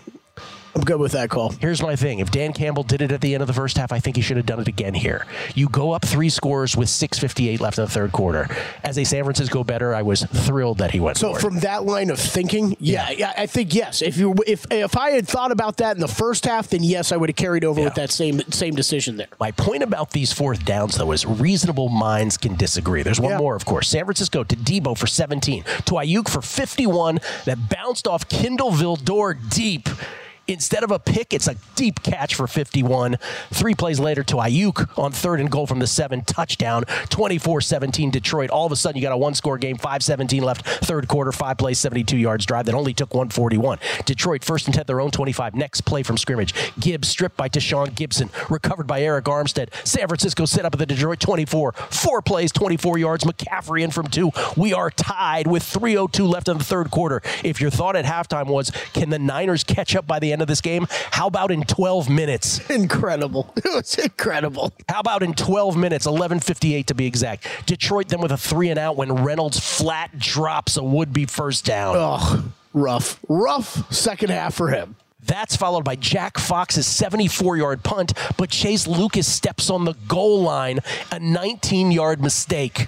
[0.75, 1.51] I'm good with that call.
[1.61, 2.19] Here's my thing.
[2.19, 4.21] If Dan Campbell did it at the end of the first half, I think he
[4.21, 5.25] should have done it again here.
[5.55, 8.49] You go up three scores with 6.58 left in the third quarter.
[8.83, 11.41] As a San Francisco better, I was thrilled that he went So for it.
[11.41, 14.01] from that line of thinking, yeah, yeah, I think yes.
[14.01, 17.13] If you if if I had thought about that in the first half, then yes,
[17.13, 19.27] I would have carried over with that same same decision there.
[19.39, 23.01] My point about these fourth downs, though, is reasonable minds can disagree.
[23.01, 23.37] There's one Yeah.
[23.37, 23.87] more, of course.
[23.87, 29.35] San Francisco to Deebo for 17, to Aiyuk for 51, that bounced off Kindle Vildor
[29.49, 29.87] deep.
[30.47, 33.17] Instead of a pick, it's a deep catch for 51.
[33.51, 38.11] Three plays later to Aiyuk on third and goal from the seven, touchdown, 24 17
[38.11, 38.49] Detroit.
[38.51, 41.31] All of a sudden, you got a one score game, 5 17 left, third quarter,
[41.31, 43.79] five plays, 72 yards drive that only took 141.
[44.05, 45.55] Detroit first and 10, their own 25.
[45.55, 46.53] Next play from scrimmage.
[46.79, 49.69] Gibbs stripped by Deshaun Gibson, recovered by Arik Armstead.
[49.85, 51.71] San Francisco set up at the Detroit 24.
[51.71, 53.23] Four plays, 24 yards.
[53.23, 54.31] McCaffrey in from two.
[54.55, 57.21] We are tied with 3.02 left in the third quarter.
[57.43, 60.47] If your thought at halftime was, can the Niners catch up by the end of
[60.47, 60.87] this game?
[61.11, 62.69] How about in 12 minutes?
[62.69, 63.53] Incredible.
[63.65, 64.71] It was incredible.
[64.87, 67.47] How about in 12 minutes, 11:58 to be exact?
[67.65, 71.95] Detroit then with a three and out when Reynolds flat drops a would-be first down.
[71.97, 74.95] Oh, rough, rough second half for him.
[75.25, 80.77] That's followed by Jack Fox's 74-yard punt, but Chase Lucas steps on the goal line,
[81.11, 82.87] a 19-yard mistake.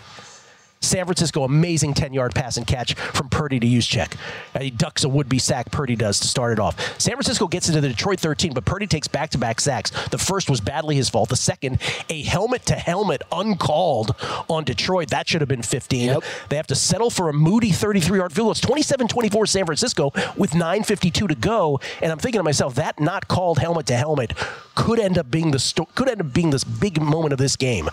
[0.81, 4.15] San Francisco, amazing 10 yard pass and catch from Purdy to Juszczyk.
[4.59, 6.99] He ducks a would be sack, Purdy does to start it off.
[6.99, 9.91] San Francisco gets into the Detroit 13, but Purdy takes back to back sacks.
[10.09, 11.29] The first was badly his fault.
[11.29, 14.15] The second, a helmet to helmet uncalled
[14.49, 15.09] on Detroit.
[15.09, 16.07] That should have been 15.
[16.07, 16.23] Yep.
[16.49, 18.51] They have to settle for a moody 33 yard field goal.
[18.51, 21.79] It's 27 24 San Francisco with 9.52 to go.
[22.01, 24.33] And I'm thinking to myself, that not called helmet to helmet
[24.75, 27.55] could end up being the sto- could end up being this big moment of this
[27.55, 27.89] game.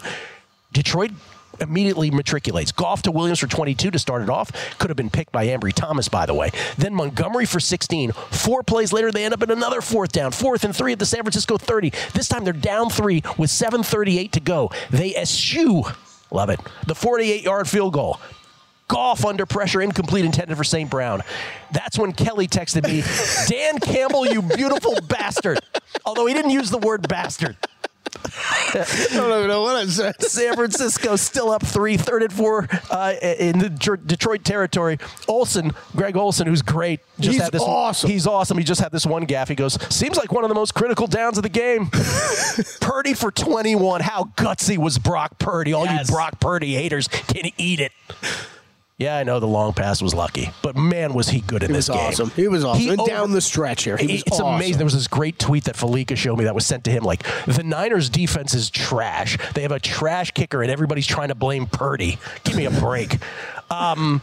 [0.73, 1.13] Detroit
[1.61, 2.75] immediately matriculates.
[2.75, 4.51] Goff to Williams for 22 to start it off.
[4.79, 6.51] Could have been picked by Ambry Thomas, by the way.
[6.77, 8.13] Then Montgomery for 16.
[8.13, 10.33] Four plays later, they end up in another fourth down.
[10.33, 11.91] Fourth and three at the San Francisco 30.
[12.13, 14.71] This time they're down three with 7.38 to go.
[14.91, 15.85] They eschew
[16.35, 16.59] Love it.
[16.89, 18.21] The 48 yard field goal.
[18.89, 20.91] Goff under pressure, incomplete, intended for St.
[20.91, 21.23] Brown.
[21.73, 23.03] That's when Kelley texted me,
[23.49, 25.61] Dan Campbell, you beautiful bastard.
[26.05, 27.57] Although he didn't use the word bastard.
[28.37, 30.21] I don't even know what I said.
[30.23, 34.99] San Francisco still up three, third and four uh, in the Detroit territory.
[35.29, 37.01] Olsen, Greg Olsen, who's great.
[37.19, 38.11] Just He's had this awesome.
[38.11, 38.59] He's awesome.
[38.59, 39.49] He just had this one gaff.
[39.49, 41.91] He goes, seems like one of the most critical downs of the game.
[42.81, 44.01] Purdy for 21.
[44.01, 45.73] How gutsy was Brock Purdy?
[45.73, 46.09] All Yes.
[46.09, 47.93] you Brock Purdy haters can eat it.
[48.97, 51.75] Yeah, I know the long pass was lucky, but man, was he good in He
[51.75, 52.07] this was game.
[52.07, 52.31] awesome.
[52.31, 52.91] He was awesome.
[52.91, 54.55] And over- down the stretch here, he was it's awesome.
[54.55, 54.77] amazing.
[54.77, 57.03] There was this great tweet that Falika showed me that was sent to him.
[57.03, 59.37] Like the Niners' defense is trash.
[59.55, 62.19] They have a trash kicker, and everybody's trying to blame Purdy.
[62.45, 63.19] Give me a break.
[63.71, 64.21] Um,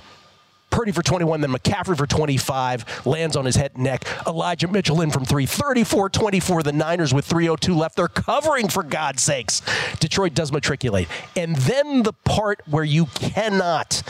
[0.69, 4.05] Purdy for 21, then McCaffrey for 25, lands on his head and neck.
[4.25, 6.63] Elijah Mitchell in from three, 34 24.
[6.63, 7.97] The Niners with 3.02 left.
[7.97, 9.61] They're covering, for God's sakes.
[9.99, 11.09] Detroit does matriculate.
[11.35, 14.03] And then the part where you cannot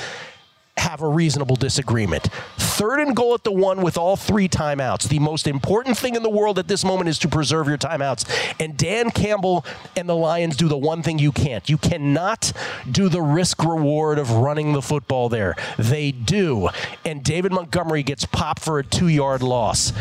[0.82, 2.28] have a reasonable disagreement.
[2.58, 5.08] Third and goal at the one with all three timeouts.
[5.08, 8.26] The most important thing in the world at this moment is to preserve your timeouts.
[8.60, 9.64] And Dan Campbell
[9.96, 11.70] and the Lions do the one thing you can't.
[11.70, 12.52] You cannot
[12.90, 15.56] do the risk reward of running the football there.
[15.78, 16.70] They do.
[17.06, 19.94] And David Montgomery gets popped for a two yard loss.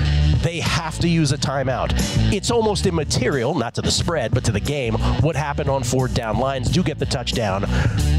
[0.43, 1.93] They have to use a timeout.
[2.33, 6.15] It's almost immaterial, not to the spread, but to the game, what happened on fourth
[6.15, 6.39] down.
[6.39, 7.67] Lions do get the touchdown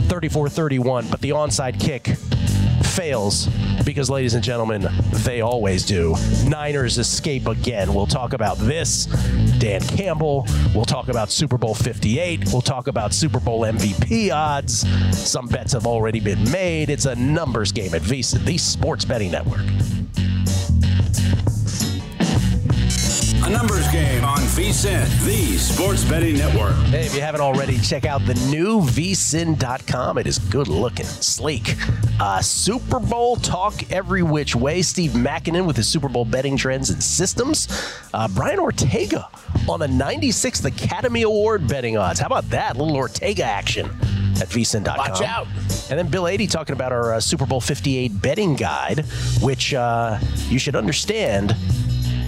[0.08, 2.15] 34 31, but the onside kick
[2.91, 3.47] fails
[3.86, 4.88] because, ladies and gentlemen,
[5.23, 6.15] they always do.
[6.45, 7.93] Niners escape again.
[7.93, 9.06] We'll talk about this.
[9.60, 10.45] Dan Campbell.
[10.75, 12.51] We'll talk about Super Bowl 58.
[12.51, 14.86] We'll talk about Super Bowl MVP odds.
[15.17, 16.89] Some bets have already been made.
[16.89, 19.62] It's a numbers game at VSIN, the sports betting network.
[23.43, 26.75] A numbers game on VSIN, the sports betting network.
[26.86, 30.19] Hey, if you haven't already, check out the new vsin.com.
[30.19, 31.75] It is good looking, sleek.
[32.19, 34.84] Uh, Super Bowl talk every which way.
[34.84, 37.67] Steve Makinen with his Super Bowl betting trends and systems.
[38.13, 39.27] Uh, Brian Ortega
[39.67, 42.19] on the 96th Academy Award betting odds.
[42.19, 42.77] How about that?
[42.77, 43.88] little Ortega action
[44.39, 44.97] at vsin.com.
[44.97, 45.47] Watch out.
[45.89, 48.99] And then Bill 80 talking about our uh, Super Bowl 58 betting guide,
[49.41, 51.56] which uh, you should understand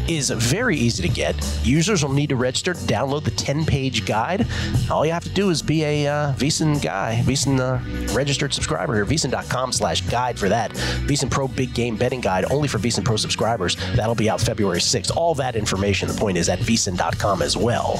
[0.08, 1.36] is very easy to get.
[1.64, 4.48] Users will need to register, to download the 10 page guide.
[4.90, 8.96] All you have to do is be a uh, VSIN guy, VSIN uh, registered subscriber
[8.96, 10.72] here, VSIN.com slash guide for that.
[10.72, 13.76] VSIN Pro Big Game Betting Guide, only for VSIN Pro subscribers.
[13.96, 15.16] That'll be out February 6th.
[15.16, 17.98] All that information, the point is at VSIN.com as well,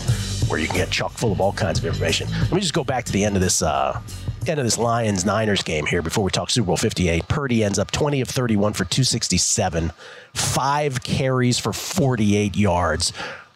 [0.48, 2.30] where you can get chock full of all kinds of information.
[2.30, 3.62] Let me just go back to the end of this.
[3.62, 4.02] Uh,
[4.46, 7.28] End of this Lions Niners game here before we talk Super Bowl 58.
[7.30, 9.92] Purdy ends up 20 of 31 for 267,
[10.34, 13.14] five carries for 48 yards.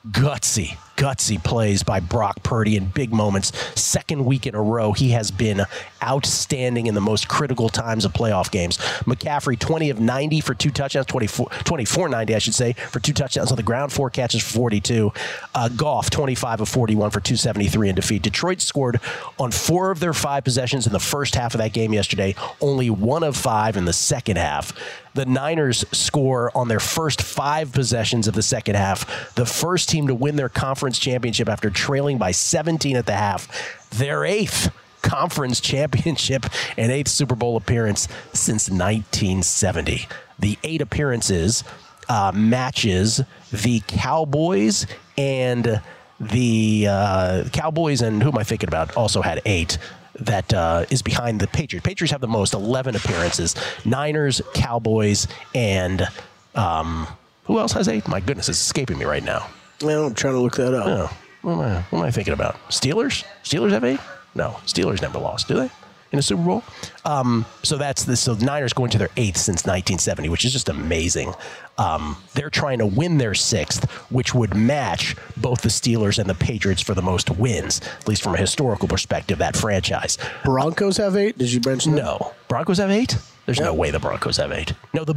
[0.10, 3.56] Gutsy, gutsy plays by Brock Purdy in big moments.
[3.80, 5.62] Second week in a row, he has been
[6.04, 8.78] outstanding in the most critical times of playoff games.
[9.06, 13.14] McCaffrey, 20 of 90 for two touchdowns, 24, 24 90, I should say, for two
[13.14, 15.14] touchdowns on the ground, four catches for 42.
[15.54, 18.22] Uh, Goff, 25 of 41 for 273 in defeat.
[18.24, 19.00] Detroit scored
[19.40, 22.90] on four of their five possessions in the first half of that game yesterday, only
[22.90, 24.74] one of five in the second half.
[25.14, 30.08] The Niners score on their first five possessions of the second half, the first team
[30.08, 33.90] to win their conference championship after trailing by 17 at the half.
[33.92, 34.72] Their eighth
[35.02, 36.46] conference championship
[36.78, 40.08] and eighth Super Bowl appearance since 1970.
[40.40, 41.64] The eight appearances
[42.10, 43.22] uh, matches
[43.52, 44.86] the Cowboys
[45.18, 45.82] and
[46.20, 49.78] the uh, Cowboys and who am I thinking about also had eight.
[50.20, 51.86] That uh, is behind the Patriots.
[51.86, 53.56] Patriots have the most, 11 appearances.
[53.86, 56.08] Niners, Cowboys, and
[56.56, 57.08] um,
[57.44, 58.08] who else has eight?
[58.08, 59.48] My goodness, it's escaping me right now.
[59.82, 60.86] Well, I'm trying to look that up.
[60.88, 62.56] Oh, what am I, what am I thinking about?
[62.70, 63.24] Steelers?
[63.44, 64.00] Steelers have eight?
[64.36, 65.70] No, Steelers never lost, do they?
[66.14, 66.64] In a Super Bowl?
[67.04, 70.54] Um, so that's the so the Niners going to their eighth since 1970, which is
[70.54, 71.34] just amazing.
[71.78, 76.34] Um, they're trying to win their sixth, which would match both the Steelers and the
[76.36, 79.38] Patriots for the most wins, at least from a historical perspective.
[79.40, 80.18] That franchise.
[80.46, 81.38] Broncos have eight.
[81.38, 82.04] Did you mention that?
[82.04, 83.18] No, Broncos have eight.
[83.46, 84.74] There's no way the Broncos have eight.
[84.94, 85.16] No, the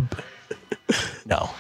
[1.25, 1.51] no.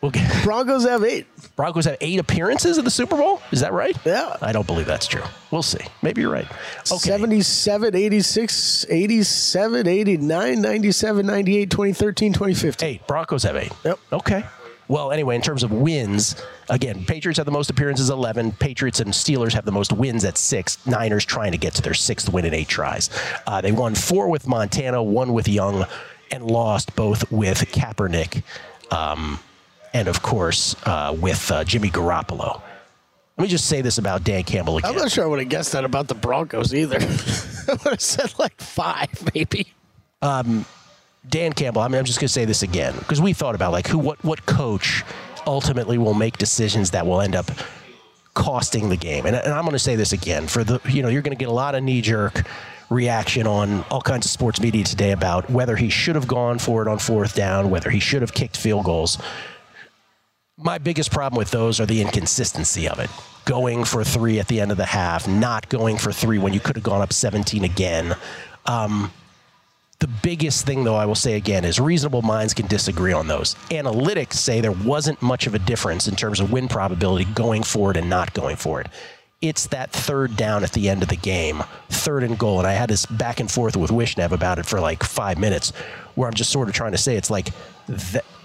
[0.00, 1.26] We'll get, Broncos have eight.
[1.56, 3.40] Broncos have eight appearances in the Super Bowl.
[3.50, 3.96] Is that right?
[4.04, 4.36] Yeah.
[4.42, 5.22] I don't believe that's true.
[5.50, 5.84] We'll see.
[6.02, 6.46] Maybe you're right.
[6.80, 6.96] Okay.
[6.96, 12.88] 77, 86, 87, 89, 97, 98, 2013, 2015.
[12.88, 13.06] Eight.
[13.06, 13.72] Broncos have eight.
[13.84, 13.98] Yep.
[14.12, 14.44] Okay.
[14.88, 16.36] Well, anyway, in terms of wins,
[16.70, 18.52] again, Patriots have the most appearances, 11.
[18.52, 20.84] Patriots and Steelers have the most wins at six.
[20.86, 23.10] Niners trying to get to their sixth win in eight tries.
[23.48, 25.86] Uh, they won four with Montana, one with Young,
[26.30, 28.44] and lost both with Kaepernick
[28.92, 29.40] um,
[29.96, 32.60] and, of course, uh, with uh, Jimmy Garoppolo.
[33.38, 34.90] Let me just say this about Dan Campbell again.
[34.90, 36.96] I'm not sure I would have guessed that about the Broncos either.
[37.68, 39.72] I would have said like five, maybe.
[41.26, 43.72] Dan Campbell, I mean, I'm just going to say this again because we thought about
[43.72, 45.02] like who, what, what coach
[45.46, 47.50] ultimately will make decisions that will end up
[48.34, 49.24] costing the game.
[49.24, 51.42] And, and I'm going to say this again for the, you know, you're going to
[51.42, 52.46] get a lot of knee jerk
[52.90, 56.82] reaction on all kinds of sports media today about whether he should have gone for
[56.82, 59.18] it on fourth down, whether he should have kicked field goals.
[60.58, 63.10] My biggest problem with those are the inconsistency of it.
[63.44, 66.60] Going for three at the end of the half, not going for three when you
[66.60, 68.16] could have gone up 17 again.
[68.64, 69.12] Um,
[69.98, 73.54] the biggest thing, though, I will say again, is reasonable minds can disagree on those.
[73.68, 77.90] Analytics say there wasn't much of a difference in terms of win probability going for
[77.90, 78.88] it and not going for it.
[79.42, 82.60] It's that third down at the end of the game, third and goal.
[82.60, 85.74] And I had this back and forth with Wishnev about it for like five minutes,
[86.14, 87.50] where I'm just sort of trying to say it's like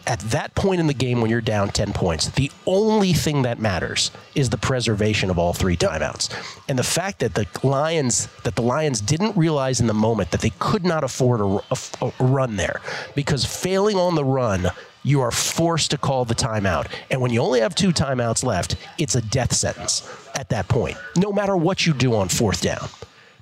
[0.08, 3.60] at that point in the game when you're down 10 points, the only thing that
[3.60, 6.30] matters is the preservation of all three timeouts.
[6.68, 10.42] And the fact that the Lions that the Lions didn't realize in the moment that
[10.42, 12.82] they could not afford a, a- a run there
[13.16, 14.68] because failing on the run
[15.04, 16.88] you are forced to call the timeout.
[17.10, 20.96] And when you only have two timeouts left, it's a death sentence at that point,
[21.18, 22.88] no matter what you do on fourth down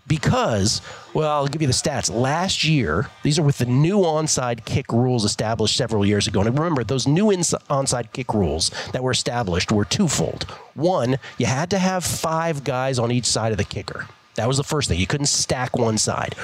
[0.09, 0.81] because,
[1.13, 2.13] well, I'll give you the stats.
[2.13, 6.41] Last year, these are with the new onside kick rules established several years ago.
[6.41, 10.43] And remember, those new ins- onside kick rules that were established were twofold.
[10.73, 14.07] One, you had to have five guys on each side of the kicker.
[14.35, 14.99] That was the first thing.
[14.99, 16.35] You couldn't stack one side.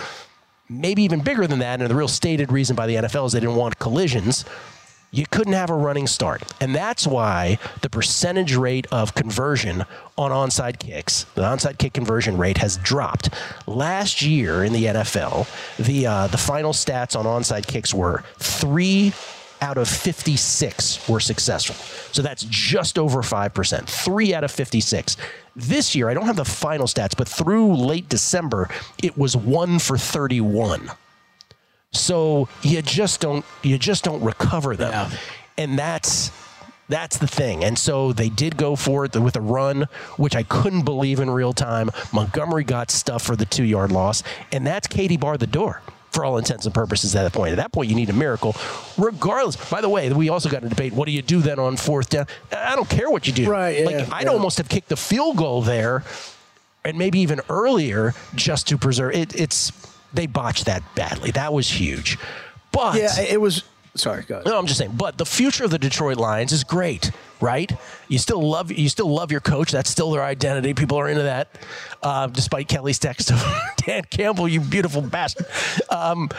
[0.69, 3.39] Maybe even bigger than that, and the real stated reason by the NFL is they
[3.39, 4.45] didn't want collisions
[5.15, 6.43] you couldn't have a running start.
[6.59, 9.85] And that's why the percentage rate of conversion
[10.17, 13.29] on onside kicks, the onside kick conversion rate has dropped.
[13.65, 15.47] Last year in the NFL,
[15.77, 19.13] the uh, the final stats on onside kicks were 3
[19.61, 21.75] out of 56 were successful.
[22.11, 23.87] So that's just over 5%.
[23.87, 25.17] 3 out of 56.
[25.55, 28.69] This year, I don't have the final stats, but through late December,
[29.01, 30.91] it was 1 for 31.
[31.97, 35.11] So you just don't you just don't recover them,
[35.57, 36.31] and that's
[36.87, 37.63] that's the thing.
[37.63, 41.29] And so they did go for it with a run, which I couldn't believe in
[41.29, 41.89] real time.
[42.13, 45.81] Montgomery got stuff for the two yard loss, and that's Katie barred the door.
[46.11, 48.55] For all intents and purposes, at that point, at that point, you need a miracle.
[48.97, 50.93] Regardless, by the way, we also got a debate.
[50.93, 52.27] What do you do then on fourth down?
[52.53, 53.49] I don't care what you do.
[53.49, 54.29] Right, yeah, like I'd yeah.
[54.29, 56.05] almost have kicked the field goal there
[56.85, 59.37] and maybe even earlier just to preserve it.
[59.37, 59.73] It's
[60.15, 61.31] they botched that badly.
[61.31, 62.17] That was huge.
[62.71, 63.63] But Yeah, it was.
[63.95, 64.45] Sorry, go ahead.
[64.47, 64.91] no, I'm just saying.
[64.97, 67.71] But the future of the Detroit Lions is great, right?
[68.09, 69.71] You still love you still love your coach.
[69.71, 70.73] That's still their identity.
[70.73, 71.47] People are into that,
[72.03, 73.41] uh, despite Kelley's text of
[73.77, 75.45] Dan Campbell, you beautiful bastard.
[75.89, 76.29] Um,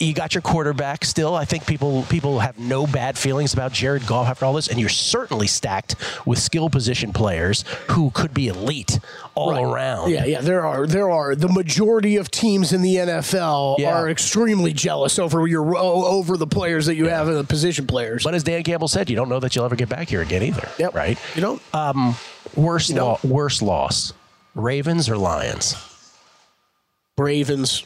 [0.00, 1.34] you got your quarterback still.
[1.34, 4.80] I think people people have no bad feelings about Jared Goff after all this, and
[4.80, 8.98] you're certainly stacked with skill position players who could be elite
[9.34, 9.62] all Right.
[9.62, 10.10] around.
[10.10, 10.40] Yeah, yeah.
[10.40, 13.94] There are there are the majority of teams in the NFL Yeah.
[13.94, 18.24] are extremely jealous over your over the players that you have in the position players.
[18.24, 20.42] But as Dan Campbell said, you don't know that you'll ever get back here again
[20.42, 20.68] either.
[20.78, 20.94] Yep.
[20.94, 21.18] Right?
[21.34, 21.62] You don't.
[21.74, 22.16] Um,
[22.56, 24.14] worst, You lo- worst loss,
[24.54, 25.76] Ravens or Lions?
[27.18, 27.84] Ravens.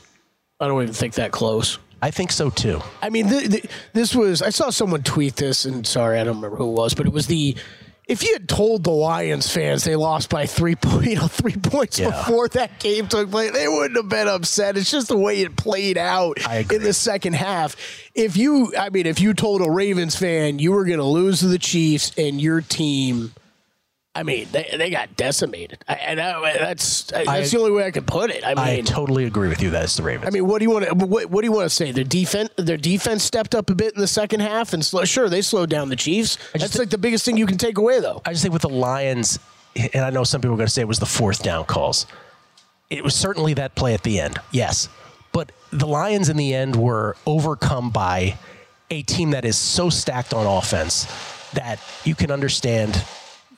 [0.61, 1.79] I don't even think that close.
[2.03, 2.81] I think so too.
[3.03, 4.43] I mean, th- th- this was.
[4.43, 7.13] I saw someone tweet this, and sorry, I don't remember who it was, but it
[7.13, 7.57] was the.
[8.07, 11.57] If you had told the Lions fans they lost by three, po- you know, three
[11.57, 12.11] points Yeah.
[12.11, 14.77] before that game took place, they wouldn't have been upset.
[14.77, 16.37] It's just the way it played out
[16.71, 17.77] in the second half.
[18.15, 21.41] If you, I mean, if you told a Ravens fan you were going to lose
[21.41, 23.33] to the Chiefs and your team,
[24.17, 25.79] I mean, they, they got decimated.
[25.89, 28.45] I, and I, that's that's I- the only way I could put it.
[28.45, 29.71] I mean, I totally agree with you.
[29.71, 30.29] That it's the Ravens.
[30.29, 31.91] I mean, what do you want to what, what do you want to say?
[31.91, 35.29] Their defense, their defense stepped up a bit in the second half, and slow, sure
[35.29, 36.39] they slowed down the Chiefs.
[36.53, 38.23] That's thi- like the biggest thing you can take away, though.
[38.25, 39.41] I just think with the Lions,
[39.75, 42.07] and I know some people are going to say it was the fourth down calls.
[42.91, 44.89] It was certainly that play at the end, yes.
[45.33, 48.39] But the Lions in the end were overcome by
[48.91, 51.07] a team that is so stacked on offense
[51.55, 53.03] that you can understand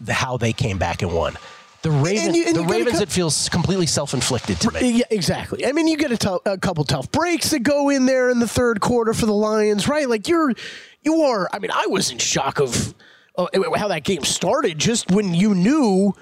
[0.00, 1.36] the, how they came back and won.
[1.82, 4.90] The Ravens, you- and the Ravens, co- it feels completely self-inflicted to me.
[4.98, 5.64] Yeah, exactly.
[5.64, 8.80] I mean, you get a, couple tough breaks that go in there in the third
[8.80, 10.08] quarter for the Lions, right?
[10.08, 10.52] Like you're,
[11.02, 11.48] you are.
[11.52, 12.94] I mean, I was in shock of
[13.38, 14.78] uh, how that game started.
[14.78, 16.14] Just when you knew,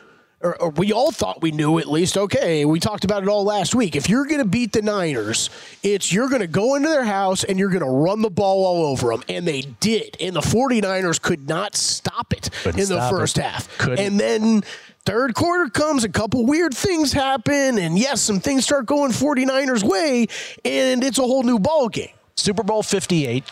[0.44, 2.16] or, or we all thought we knew at least.
[2.16, 3.96] Okay, we talked about it all last week.
[3.96, 5.48] If you're going to beat the Niners,
[5.83, 8.64] it's you're going to go into their house and you're going to run the ball
[8.64, 10.16] all over them, and they did.
[10.20, 13.16] And the 49ers could not stop it Couldn't in the stop it.
[13.16, 13.78] first half.
[13.78, 13.98] Couldn't.
[13.98, 14.62] And then
[15.07, 19.82] third quarter comes, a couple weird things happen, and yes, some things start going 49ers
[19.82, 20.26] way,
[20.64, 22.11] and it's a whole new ball game.
[22.36, 23.45] Super Bowl 58,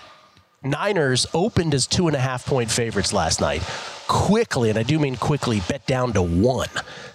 [0.65, 3.63] Niners opened as two and a half point favorites last night.
[4.09, 6.69] Quickly, and I do mean quickly, bet down to one.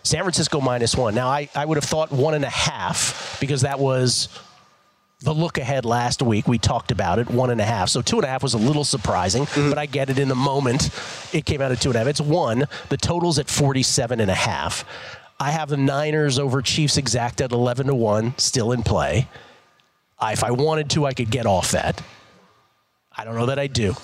[0.03, 1.13] San Francisco minus one.
[1.15, 4.29] Now, I, I would have thought one and a half because that was
[5.21, 6.47] the look ahead last week.
[6.47, 7.89] We talked about it, one and a half.
[7.89, 9.69] So two and a half was a little surprising, Mm-hmm.
[9.69, 10.89] but I get it in the moment.
[11.33, 12.07] It came out at two and a half.
[12.07, 12.65] It's one.
[12.89, 14.85] The total's at 47 and a half.
[15.39, 19.27] I have the Niners over Chiefs exact at 11 to 1, still in play.
[20.19, 22.01] I, if I wanted to, I could get off that.
[23.17, 23.95] I don't know that I do.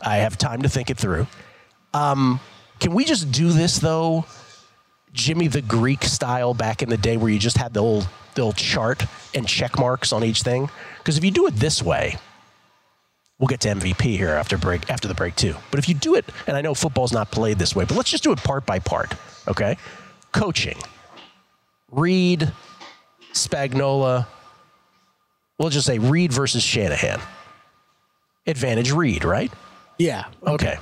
[0.00, 1.26] I have time to think it through.
[1.94, 2.40] Um,
[2.80, 4.24] can we just do this though,
[5.12, 8.42] Jimmy the Greek style back in the day, where you just had the old the
[8.42, 9.04] old chart
[9.34, 10.70] and check marks on each thing?
[10.98, 12.16] Because if you do it this way,
[13.38, 15.54] we'll get to MVP here after break after the break too.
[15.70, 18.10] But if you do it, and I know football's not played this way, but let's
[18.10, 19.14] just do it part by part.
[19.46, 19.76] Okay,
[20.32, 20.78] coaching,
[21.90, 22.50] Reid,
[23.32, 24.26] Spagnuolo.
[25.58, 27.20] We'll just say Reid versus Shanahan.
[28.46, 29.52] Advantage Reid, right?
[29.98, 30.24] Yeah.
[30.46, 30.76] Okay.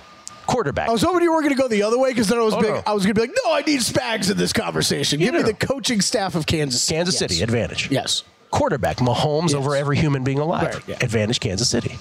[0.47, 0.89] Quarterback.
[0.89, 2.43] Oh, I was hoping you were going to go the other way because then I
[2.43, 2.83] was Oh, big, no.
[2.87, 5.19] I was going to be like, no, I need Spags in this conversation.
[5.21, 5.47] Give me no.
[5.47, 6.97] the coaching staff of Kansas City.
[6.97, 7.43] Kansas City, Yes.
[7.43, 7.91] advantage.
[7.91, 8.25] Yes.
[8.51, 10.75] Quarterback, Mahomes over every human being alive.
[10.75, 10.97] Right, yeah.
[11.01, 11.99] Advantage, Kansas City.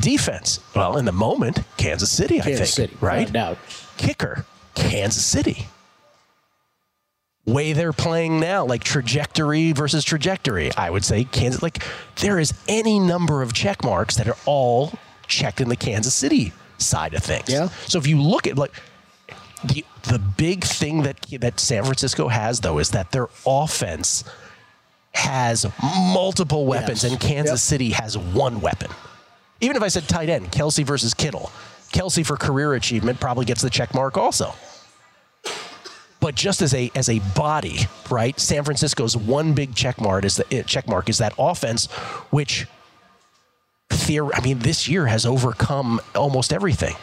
[0.00, 2.90] Defense, well, in the moment, Kansas City, I Kansas think.
[2.90, 3.32] City, right?
[3.32, 3.56] Now.
[3.96, 4.44] Kicker,
[4.74, 5.66] Kansas City.
[7.46, 11.62] Way they're playing now, like trajectory versus trajectory, I would say Kansas.
[11.62, 11.84] Like
[12.16, 14.92] there is any number of check marks that are all
[15.28, 17.48] checked in the Kansas City side of things.
[17.48, 17.68] Yeah.
[17.86, 18.72] So if you look at like
[19.64, 24.24] the the big thing that that San Francisco has though is that their offense
[25.14, 27.12] has multiple weapons Yes.
[27.12, 27.58] and Kansas Yep.
[27.58, 28.90] City has one weapon.
[29.60, 31.50] Even if I said tight end, Kelce versus Kittle,
[31.92, 34.52] Kelce for career achievement probably gets the check mark also.
[36.26, 38.36] But just as a as a body, right?
[38.40, 41.86] San Francisco's one big check mark is the eh, check mark is that offense,
[42.30, 42.66] which
[43.90, 46.96] theor- I mean, this year has overcome almost everything.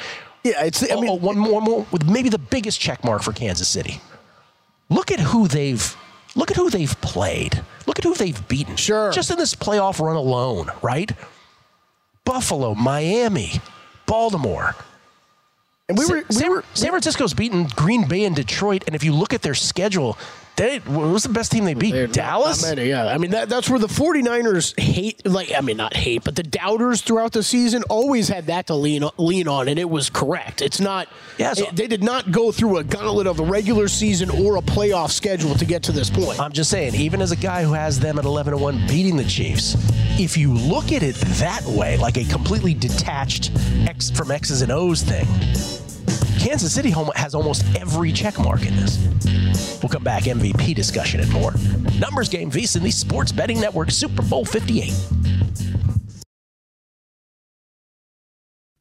[0.43, 0.83] Yeah, it's.
[0.83, 3.69] I Oh, mean, oh, one more, more with maybe the biggest check mark for Kansas
[3.69, 4.01] City.
[4.89, 5.95] Look at who they've
[6.35, 7.63] look at who they've played.
[7.87, 8.75] Look at who they've beaten.
[8.75, 9.09] Sure.
[9.13, 11.09] Just in this playoff run alone, right?
[12.25, 13.53] Buffalo, Miami,
[14.05, 14.75] Baltimore.
[15.89, 19.03] And we were, we San, were, San Francisco's beaten Green Bay and Detroit, and if
[19.03, 20.17] you look at their schedule,
[20.55, 21.91] they, what was the best team they beat?
[21.93, 22.61] They're not- Dallas.
[22.61, 23.07] not many, yeah.
[23.07, 26.43] I mean, that, that's where the 49ers hate, like, I mean, not hate, but the
[26.43, 30.61] doubters throughout the season always had that to lean, lean on, and it was correct.
[30.61, 33.87] It's not, Yeah, so- it- they did not go through a gauntlet of a regular
[33.87, 36.39] season or a playoff schedule to get to this point.
[36.39, 39.23] I'm just saying, even as a guy who has them at 11 1 beating the
[39.23, 39.75] Chiefs,
[40.19, 43.51] if you look at it that way, like a completely detached
[43.87, 45.25] X from X's and O's thing,
[46.43, 49.79] Kansas City home has almost every check mark in this.
[49.81, 51.53] We'll come back, MVP discussion and more.
[51.97, 54.91] Numbers game, VSIN, the Sports Betting Network, Super Bowl 58.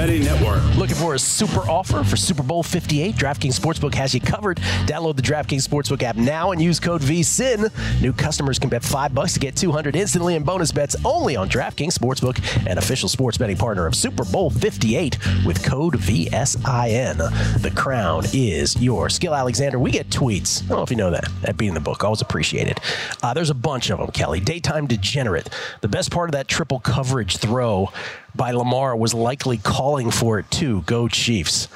[0.00, 0.62] Betting Network.
[0.76, 3.14] Looking for a super offer for Super Bowl 58?
[3.16, 4.56] DraftKings Sportsbook has you covered.
[4.86, 7.70] Download the DraftKings Sportsbook app now and use code VSIN.
[8.00, 11.50] New customers can bet 5 bucks to get 200 instantly in bonus bets only on
[11.50, 17.60] DraftKings Sportsbook, an official sports betting partner of Super Bowl 58 with code VSIN.
[17.60, 19.18] The crown is yours.
[19.18, 20.64] Gill Alexander, we get tweets.
[20.64, 21.28] I don't know if you know that.
[21.44, 22.80] At being the book, always appreciated.
[23.22, 24.40] Uh, there's a bunch of them, Kelley.
[24.40, 25.50] Daytime degenerate.
[25.82, 27.90] The best part of that triple coverage throw
[28.34, 30.82] by Lamar was likely calling for it too.
[30.82, 31.68] Go Chiefs.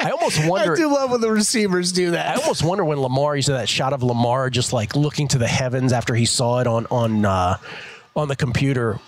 [0.00, 0.72] I almost wonder.
[0.72, 2.36] I do love when the receivers do that.
[2.36, 5.38] I almost wonder when Lamar, you saw that shot of Lamar just like looking to
[5.38, 7.56] the heavens after he saw it on on uh,
[8.16, 8.98] on the computer.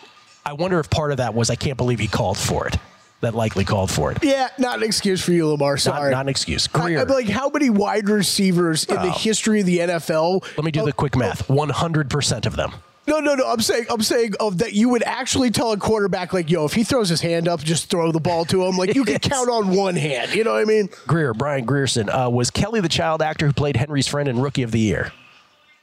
[0.44, 2.76] I wonder if part of that was I can't believe he called for it.
[3.22, 4.18] That likely called for it.
[4.22, 5.78] Yeah, not an excuse for you, Lamar.
[5.78, 6.68] Sorry, not, not an excuse.
[6.74, 7.00] I, Greer.
[7.00, 9.10] I'm like, how many wide receivers in the Oh.
[9.10, 10.42] history of the NFL?
[10.56, 11.48] Let me do the quick math.
[11.48, 12.72] One hundred percent of them.
[13.07, 13.46] No, no, no.
[13.46, 16.72] I'm saying, I'm saying of that you would actually tell a quarterback like, yo, if
[16.72, 18.76] he throws his hand up, just throw the ball to him.
[18.76, 19.28] Like you can Yes.
[19.32, 20.34] count on one hand.
[20.34, 20.88] You know what I mean?
[21.07, 24.62] Greer, Brian Grierson, uh, was Kelley the child actor who played Henry's friend in Rookie
[24.62, 25.12] of the Year?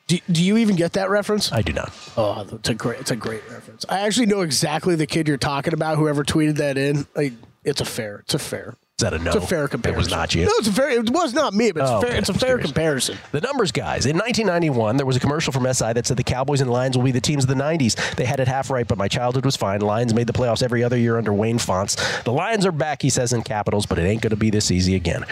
[0.07, 1.51] Do, do you even get that reference?
[1.53, 1.93] I do not.
[2.17, 3.85] Oh, it's a great, it's a great reference.
[3.87, 5.97] I actually know exactly the kid you're talking about.
[5.97, 7.31] Whoever tweeted that in, like,
[7.63, 9.31] it's a fair, it's a fair, Is that a no?
[9.31, 9.95] it's a fair comparison.
[9.95, 10.45] It was not you.
[10.45, 10.89] No, it's a fair.
[10.91, 12.09] It was not me, but it's Oh, a fair.
[12.11, 12.19] okay.
[12.19, 12.65] It's a fair curious.
[12.67, 13.17] comparison.
[13.31, 14.05] The numbers, guys.
[14.05, 17.03] In 1991, there was a commercial from SI that said the Cowboys and Lions will
[17.03, 17.95] be the teams of the 90s.
[18.15, 19.81] They had it half right, but my childhood was fine.
[19.81, 21.97] Lions made the playoffs every other year under Wayne Fontes.
[22.23, 24.69] The Lions are back, he says in capitals, but it ain't going to be this
[24.69, 25.25] easy again.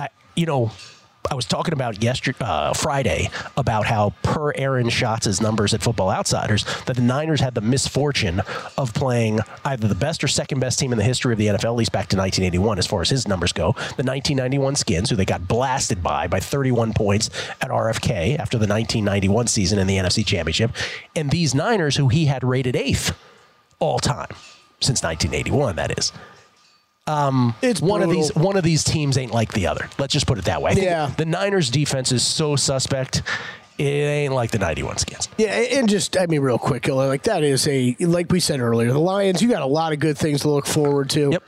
[0.00, 0.72] I, you know,
[1.30, 6.10] I was talking about yesterday, uh, Friday, about how per Aaron Schatz' numbers at Football
[6.10, 8.42] Outsiders, that the Niners had the misfortune
[8.76, 11.64] of playing either the best or second best team in the history of the NFL,
[11.64, 13.72] at least back to 1981, as far as his numbers go.
[13.72, 18.66] The 1991 Skins, who they got blasted by by 31 points at RFK after the
[18.66, 20.72] 1991 season in the NFC Championship,
[21.16, 23.16] and these Niners, who he had rated eighth
[23.78, 24.34] all time
[24.80, 26.12] since 1981, that is
[27.06, 29.88] Um, it's one of these one of these teams ain't like the other.
[29.98, 30.70] Let's just put it that way.
[30.70, 31.12] I think Yeah.
[31.16, 33.22] The Niners defense is so suspect.
[33.76, 35.28] It ain't like the 91 skins.
[35.36, 38.92] Yeah, and just I mean, real quick, like that is a like we said earlier,
[38.92, 39.42] the Lions.
[39.42, 41.32] You got a lot of good things to look forward to.
[41.32, 41.42] Yep.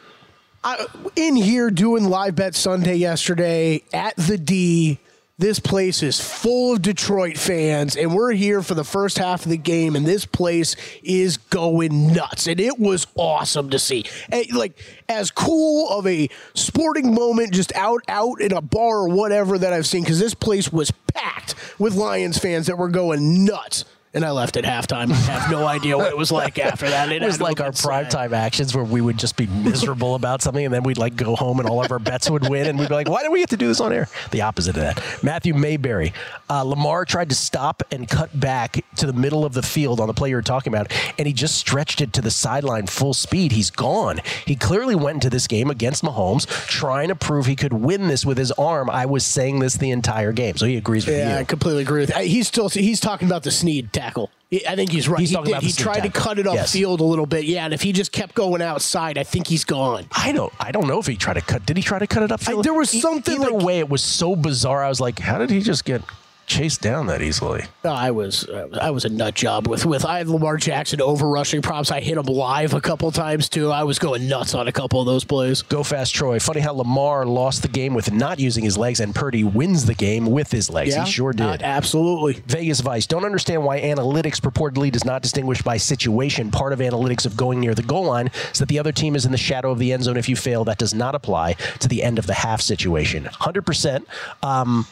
[0.65, 4.99] I, in here doing live bet Sunday yesterday at the D.
[5.39, 9.51] This place is full of Detroit fans, and we're here for the first half of
[9.51, 12.47] the game, and this place is going nuts.
[12.47, 14.07] And it was awesome to see.
[14.31, 14.79] And, like
[15.11, 19.75] as cool of a sporting moment, just out out in a bar or whatever that
[19.75, 23.85] I've seen, because this place was packed with Lions fans that were going nuts.
[24.17, 25.11] And I left at halftime.
[25.11, 27.13] I have no idea what it was like after that.
[27.13, 28.11] It was like our been sad.
[28.11, 31.37] primetime actions where we would just be miserable about something and then we'd like go
[31.37, 33.41] home and all of our bets would win and we'd be like, why did we
[33.41, 34.09] get to do this on air?
[34.31, 35.05] The opposite of that.
[35.23, 36.15] Matthew Mayberry.
[36.49, 40.07] Uh, Lamar tried to stop and cut back to the middle of the field on
[40.07, 43.13] the play you were talking about and he just stretched it to the sideline full
[43.13, 43.53] speed.
[43.53, 44.23] He's gone.
[44.47, 48.25] He clearly went into this game against Mahomes trying to prove he could win this
[48.25, 48.89] with his arm.
[48.89, 50.57] I was saying this the entire game.
[50.57, 51.21] So he agrees with me.
[51.21, 51.41] Yeah, you.
[51.41, 52.15] I completely agree with.
[52.17, 54.06] He's still he's talking about the Sneed tackle.
[54.51, 55.21] He- I think he's right.
[55.21, 56.71] He's he he tried to cut it Yes.
[56.75, 57.45] upfield a little bit.
[57.45, 60.07] Yeah, and if he just kept going outside, I think he's gone.
[60.13, 60.53] I don't.
[60.61, 61.67] I don't know if he tried to cut.
[61.67, 62.41] Did he try to cut it up?
[62.49, 64.85] I- there was something Either like- way, it was so bizarre.
[64.85, 66.03] I was like, how did he just get
[66.47, 67.65] chased down that easily?
[67.85, 68.49] No, I was
[68.81, 71.91] I was- a nut job with with I had Lamar Jackson over rushing props.
[71.93, 73.71] I hit him live a couple times too.
[73.71, 75.63] I was going nuts on a couple of those plays.
[75.63, 76.39] Go fast, Troy.
[76.41, 79.95] Funny how Lamar lost the game with not using his legs, and Purdy wins the
[79.95, 80.95] game with his legs.
[80.95, 81.63] Yeah, he sure did.
[81.63, 82.43] Uh, absolutely.
[82.47, 83.07] Vegas Vice.
[83.07, 86.51] Don't understand why analytics purportedly does not distinguish by situation.
[86.51, 89.25] Part of analytics of going near the goal line is that the other team is
[89.27, 90.17] in the shadow of the end zone.
[90.17, 93.25] If you fail, that does not apply to the end of the half situation.
[93.25, 94.05] 100%.
[94.43, 94.87] Um,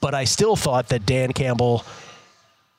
[0.00, 1.84] but I still thought that Dan Campbell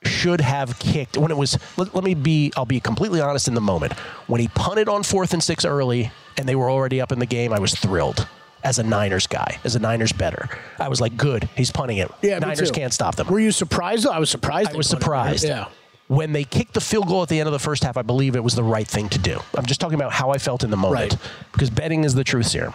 [0.04, 3.54] should have kicked when it was let, let me be I'll be completely honest in
[3.54, 3.92] the moment
[4.26, 7.26] when he punted on fourth and six early and they were already up in the
[7.26, 8.26] game I was thrilled
[8.64, 10.48] as a Niners guy as a Niners better
[10.80, 14.04] I was like good he's punting it Yeah, Niners can't stop them Were you surprised?
[14.06, 14.70] I was surprised.
[14.70, 15.44] I was put it surprised.
[15.44, 15.66] Yeah.
[16.08, 18.34] When they kicked the field goal at the end of the first half, I believe
[18.34, 19.38] it was the right thing to do.
[19.56, 21.16] I'm just talking about how I felt in the moment Right.
[21.52, 22.72] because betting is the truth serum.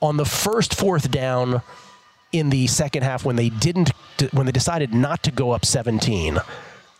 [0.00, 1.60] On the first fourth down
[2.38, 3.90] in the second half, when they didn't,
[4.32, 6.38] when they decided not to go up 17,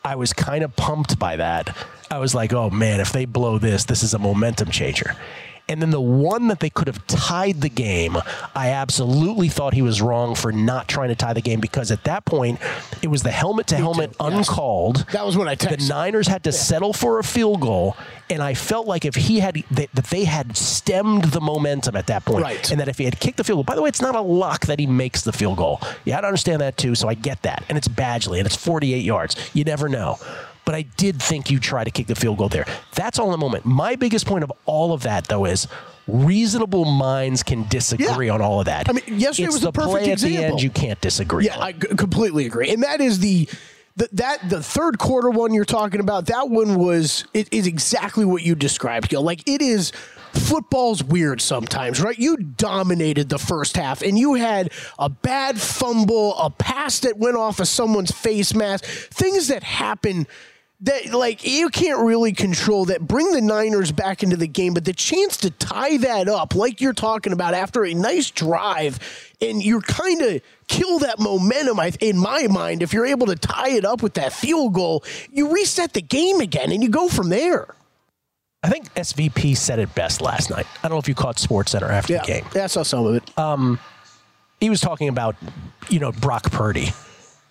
[0.05, 1.76] I was kind of pumped by that.
[2.11, 5.16] I was like, oh man, if they blow this, this is a momentum changer.
[5.69, 8.17] And then the one that they could have tied the game,
[8.55, 12.05] I absolutely thought he was wrong for not trying to tie the game because at
[12.05, 12.61] that point,
[13.03, 14.33] it was the helmet to helmet yes.
[14.49, 15.07] uncalled.
[15.12, 15.81] That was when I texted.
[15.81, 15.89] The.
[15.89, 17.97] Niners had to settle for a field goal,
[18.31, 22.07] and I felt like if he had that, that they had stemmed the momentum at
[22.07, 22.71] that point, Right.
[22.71, 23.64] and that if he had kicked the field goal.
[23.64, 25.81] By the way, it's not a lock that he makes the field goal.
[26.05, 28.57] You had to understand that too, so I get that, and it's Badgley, and it's
[28.57, 29.37] 48 yards.
[29.53, 30.19] You never know.
[30.67, 32.67] But I did think you try to kick the field goal there.
[32.95, 33.64] That's all in the moment.
[33.64, 35.67] My biggest point of all of that, though, is
[36.09, 38.35] reasonable minds can disagree Yeah.
[38.35, 38.89] on all of that.
[38.89, 40.53] I mean, yesterday it's was a the perfect play at the example.
[40.57, 41.62] end you can't disagree Yeah, on.
[41.62, 42.71] I g- completely agree.
[42.71, 43.49] And that is the,
[43.97, 46.27] the that the third quarter one you're talking about.
[46.27, 49.23] That one was it is exactly what you described, Gill.
[49.23, 49.93] Like it is.
[50.33, 52.19] Football's weird sometimes, right?
[52.19, 57.39] You dominated the first half and you had a bad fumble, a pass that went
[57.39, 60.27] off of someone's face mask, things that happen
[60.81, 64.85] that like you can't really control that bring the Niners back into the game, but
[64.85, 68.99] the chance to tie that up, like you're talking about, after a nice drive,
[69.41, 71.81] and you're kind of kill that momentum.
[71.81, 75.03] I- In my mind, if you're able to tie it up with that field goal,
[75.33, 77.74] you reset the game again, and you go from there.
[78.62, 80.66] I think SVP said it best last night.
[80.83, 82.45] I don't know if you caught SportsCenter after Yeah, the game.
[82.55, 83.39] yeah, I saw some of it.
[83.39, 83.79] Um,
[84.61, 85.37] he was talking about,
[85.89, 86.89] you know, Brock Purdy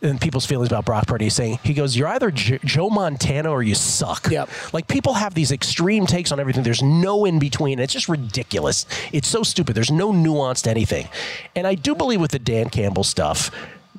[0.01, 1.29] and people's feelings about Brock Purdy.
[1.29, 4.49] Saying he goes, "You're either J- Joe Montana or you suck." Yep.
[4.73, 6.63] Like people have these extreme takes on everything.
[6.63, 7.79] There's no in between.
[7.79, 8.85] It's just ridiculous.
[9.11, 9.75] It's so stupid.
[9.75, 11.07] There's no nuance to anything.
[11.55, 13.51] And I do believe with the Dan Campbell stuff,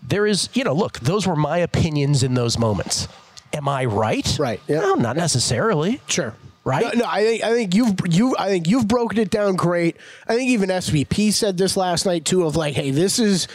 [0.06, 3.08] there is, you know, look, those were my opinions in those moments.
[3.52, 4.36] Am I right?
[4.38, 4.80] Right, yeah.
[4.80, 6.00] No, not necessarily.
[6.08, 6.34] Sure.
[6.64, 6.82] Right?
[6.82, 9.96] No, no, I think I think you've you I think you've broken it down great.
[10.26, 13.46] I think even SVP said this last night too of like, hey, this is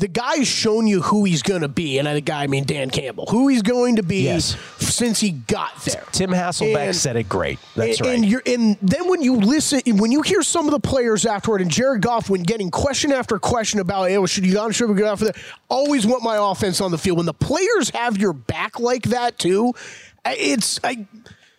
[0.00, 2.90] the guy's shown you who he's going to be, and the guy I mean Dan
[2.90, 4.56] Campbell, who he's going to be Yes.
[4.78, 6.02] since he got there.
[6.12, 7.58] Tim Hasselbeck And- said it great.
[7.76, 8.14] That's and, right.
[8.16, 11.60] And you're and then when you listen, when you hear some of the players afterward,
[11.60, 14.88] and Jared Goff, when getting question after question about, hey, well, should you on, should
[14.88, 15.36] we go out for that?
[15.68, 17.18] Always want my offense on the field.
[17.18, 19.74] When the players have your back like that too,
[20.24, 21.06] it's I.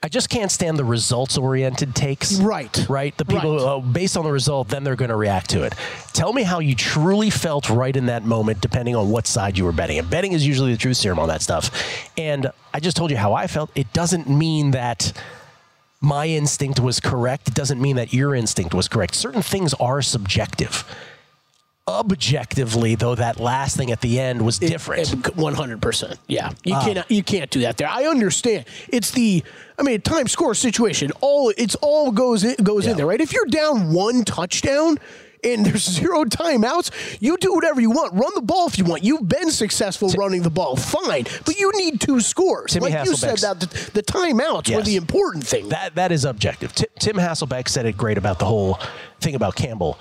[0.03, 2.39] I just can't stand the results oriented takes.
[2.39, 2.85] Right.
[2.89, 3.15] Right?
[3.17, 3.63] The people, Right.
[3.63, 5.73] uh, based on the result, then they're going to react to it.
[6.13, 9.63] Tell me how you truly felt right in that moment, depending on what side you
[9.63, 9.99] were betting.
[9.99, 11.69] And betting is usually the truth serum on that stuff.
[12.17, 13.69] And I just told you how I felt.
[13.75, 15.13] It doesn't mean that
[16.01, 17.49] my instinct was correct.
[17.49, 19.13] It doesn't mean that your instinct was correct.
[19.13, 20.83] Certain things are subjective.
[21.87, 25.35] Objectively, though, that last thing at the end was different.
[25.35, 26.19] One hundred percent.
[26.27, 26.83] Yeah, you Ah.
[26.85, 27.89] can't you can't do that there.
[27.89, 28.65] I understand.
[28.89, 29.43] It's the
[29.79, 31.11] I mean time score situation.
[31.21, 32.91] All it's all goes in, goes Yeah.
[32.91, 33.19] in there, right?
[33.19, 34.97] If you're down one touchdown.
[35.43, 36.91] And there's zero timeouts.
[37.19, 38.13] You do whatever you want.
[38.13, 39.03] Run the ball if you want.
[39.03, 41.23] You've been successful running the ball, fine.
[41.45, 42.73] But you need two scores.
[42.73, 45.69] Timmy like you said, that the, the timeouts were the important thing.
[45.69, 46.75] That that is objective.
[46.75, 48.79] Ti- Tim Hasselbeck said it great about the whole
[49.19, 49.97] thing about Campbell.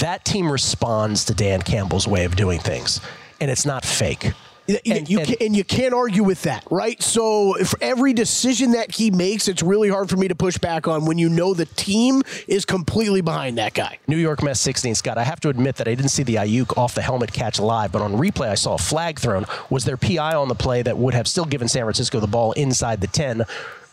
[0.00, 3.00] That team responds to Dan Campbell's way of doing things,
[3.40, 4.32] and it's not fake.
[4.68, 7.00] And, you can, and you can't argue with that, right?
[7.02, 10.86] So for every decision that he makes, it's really hard for me to push back
[10.86, 13.98] on when you know the team is completely behind that guy.
[14.06, 15.16] New York Mets 16, Scott.
[15.16, 17.92] I have to admit that I didn't see the Aiyuk off the helmet catch live,
[17.92, 19.46] but on replay I saw a flag thrown.
[19.70, 22.52] Was there PI on the play that would have still given San Francisco the ball
[22.52, 23.44] inside the 10?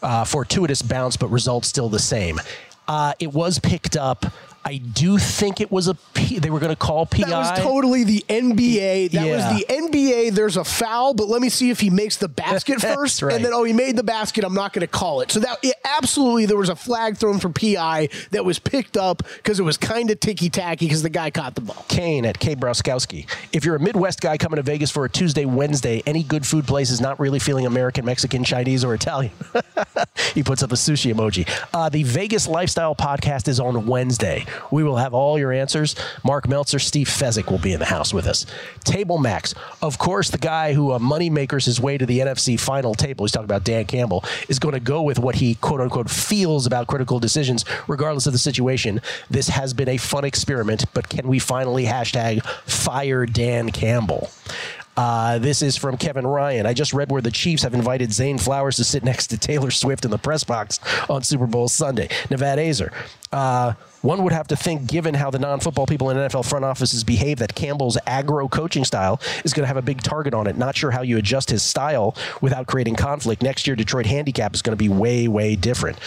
[0.01, 2.41] Uh, fortuitous bounce, but result still the same.
[2.85, 4.25] Uh, it was picked up.
[4.67, 6.39] I do think it was a P.
[6.39, 7.29] They were going to call PI.
[7.29, 9.11] That was totally the NBA.
[9.11, 9.35] That Yeah.
[9.51, 10.31] was the NBA.
[10.33, 13.21] There's a foul, but let me see if he makes the basket first.
[13.21, 13.35] right.
[13.35, 14.43] And then, oh, he made the basket.
[14.43, 15.31] I'm not going to call it.
[15.31, 19.21] So that it, absolutely, there was a flag thrown for PI that was picked up
[19.37, 21.85] because it was kind of ticky tacky because the guy caught the ball.
[21.87, 23.29] Kane at K Broskowski.
[23.53, 26.65] If you're a Midwest guy coming to Vegas for a Tuesday, Wednesday, any good food
[26.65, 29.31] place is not really feeling American, Mexican, Chinese, or Italian.
[30.33, 31.47] he puts up a sushi emoji.
[31.71, 34.43] Uh, the Vegas Lifestyle Podcast is on Wednesday.
[34.71, 35.95] We will have all your answers.
[36.23, 38.45] Mark Meltzer, Steve Fezzik will be in the house with us.
[38.83, 42.59] Table Max, of course, the guy who uh, money makers his way to the NFC
[42.59, 43.25] final table.
[43.25, 46.65] He's talking about Dan Campbell is going to go with what he quote unquote feels
[46.65, 49.01] about critical decisions, regardless of the situation.
[49.29, 54.29] This has been a fun experiment, but can we finally hashtag fire Dan Campbell?
[54.97, 56.65] Uh, this is from Kevin Ryan.
[56.65, 59.71] I just read where the Chiefs have invited Zane Flowers to sit next to Taylor
[59.71, 60.79] Swift in the press box
[61.09, 62.09] on Super Bowl Sunday.
[62.29, 62.93] Nevada Azer.
[63.31, 63.73] Uh,
[64.05, 67.03] one would have to think, given how the non football people in NFL front offices
[67.03, 70.57] behave, that Campbell's aggro coaching style is going to have a big target on it.
[70.57, 73.41] Not sure how you adjust his style without creating conflict.
[73.41, 75.99] Next year, Detroit handicap is going to be way, way different.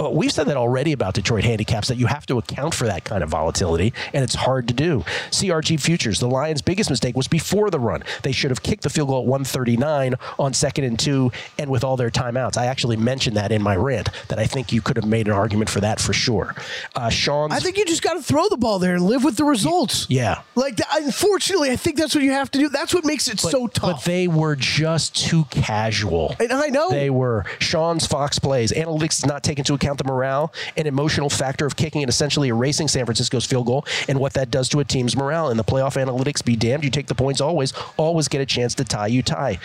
[0.00, 3.04] Uh, we've said that already about Detroit handicaps that you have to account for that
[3.04, 5.00] kind of volatility, and it's hard to do.
[5.30, 6.18] CRG futures.
[6.18, 8.02] The Lions' biggest mistake was before the run.
[8.22, 11.84] They should have kicked the field goal at 139 on second and two, and with
[11.84, 12.56] all their timeouts.
[12.56, 15.34] I actually mentioned that in my rant that I think you could have made an
[15.34, 16.54] argument for that for sure.
[16.96, 17.52] Uh, Sean's.
[17.52, 20.06] I think you just got to throw the ball there and live with the results.
[20.08, 20.40] Yeah.
[20.54, 22.68] Like, unfortunately, I think that's what you have to do.
[22.70, 23.96] That's what makes it so tough.
[23.96, 26.34] But they were just too casual.
[26.40, 26.88] and I know.
[26.88, 27.44] They were.
[27.58, 28.72] Sean's Fox plays.
[28.72, 32.88] Analytics not take into account the morale and emotional factor of kicking and essentially erasing
[32.88, 35.50] San Francisco's field goal and what that does to a team's morale.
[35.50, 38.74] In the playoff analytics, be damned, you take the points always, always get a chance
[38.76, 39.58] to tie, you tie.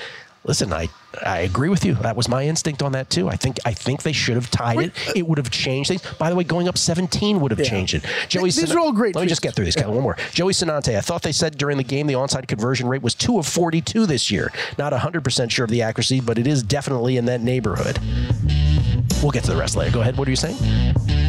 [0.47, 0.89] Listen, I
[1.25, 1.95] I agree with you.
[1.95, 3.27] That was my instinct on that too.
[3.29, 4.91] I think I think they should have tied it.
[5.07, 6.01] Uh, it would have changed things.
[6.17, 8.05] By the way, going up 17 would have changed it.
[8.29, 9.75] Joey, These are all great Let me just get through these.
[9.75, 9.93] Kevin.
[9.93, 10.17] One more.
[10.31, 10.97] Joey Sinante.
[10.97, 14.05] I thought they said during the game the onside conversion rate was two of 42
[14.05, 14.51] this year.
[14.77, 17.99] Not 100 percent sure of the accuracy, but it is definitely in that neighborhood.
[19.21, 19.91] We'll get to the rest later.
[19.91, 20.17] Go ahead.
[20.17, 20.57] What are you saying?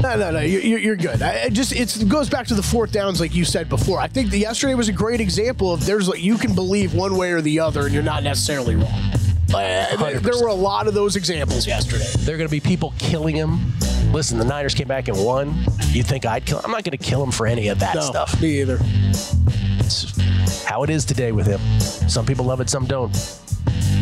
[0.01, 0.41] No, no, no.
[0.41, 1.23] You're, you're good.
[1.23, 3.99] I, I just it's, it goes back to the fourth downs, like you said before.
[4.01, 7.17] I think the yesterday was a great example of there's like you can believe one
[7.17, 9.13] way or the other, and you're not necessarily wrong.
[9.53, 12.05] Uh, there, were a lot of those examples yesterday.
[12.19, 13.59] There are going to be people killing him.
[14.13, 15.55] Listen, the Niners came back and won.
[15.89, 16.61] You think I'd kill?
[16.63, 18.41] I'm not going to kill him for any of that No, stuff.
[18.43, 18.79] Me either.
[19.81, 21.61] It's how it is today with him.
[21.81, 23.11] Some people love it, some don't.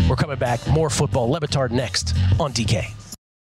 [0.09, 0.67] We're coming back.
[0.67, 1.33] More football.
[1.33, 2.93] LeBatard next on DK.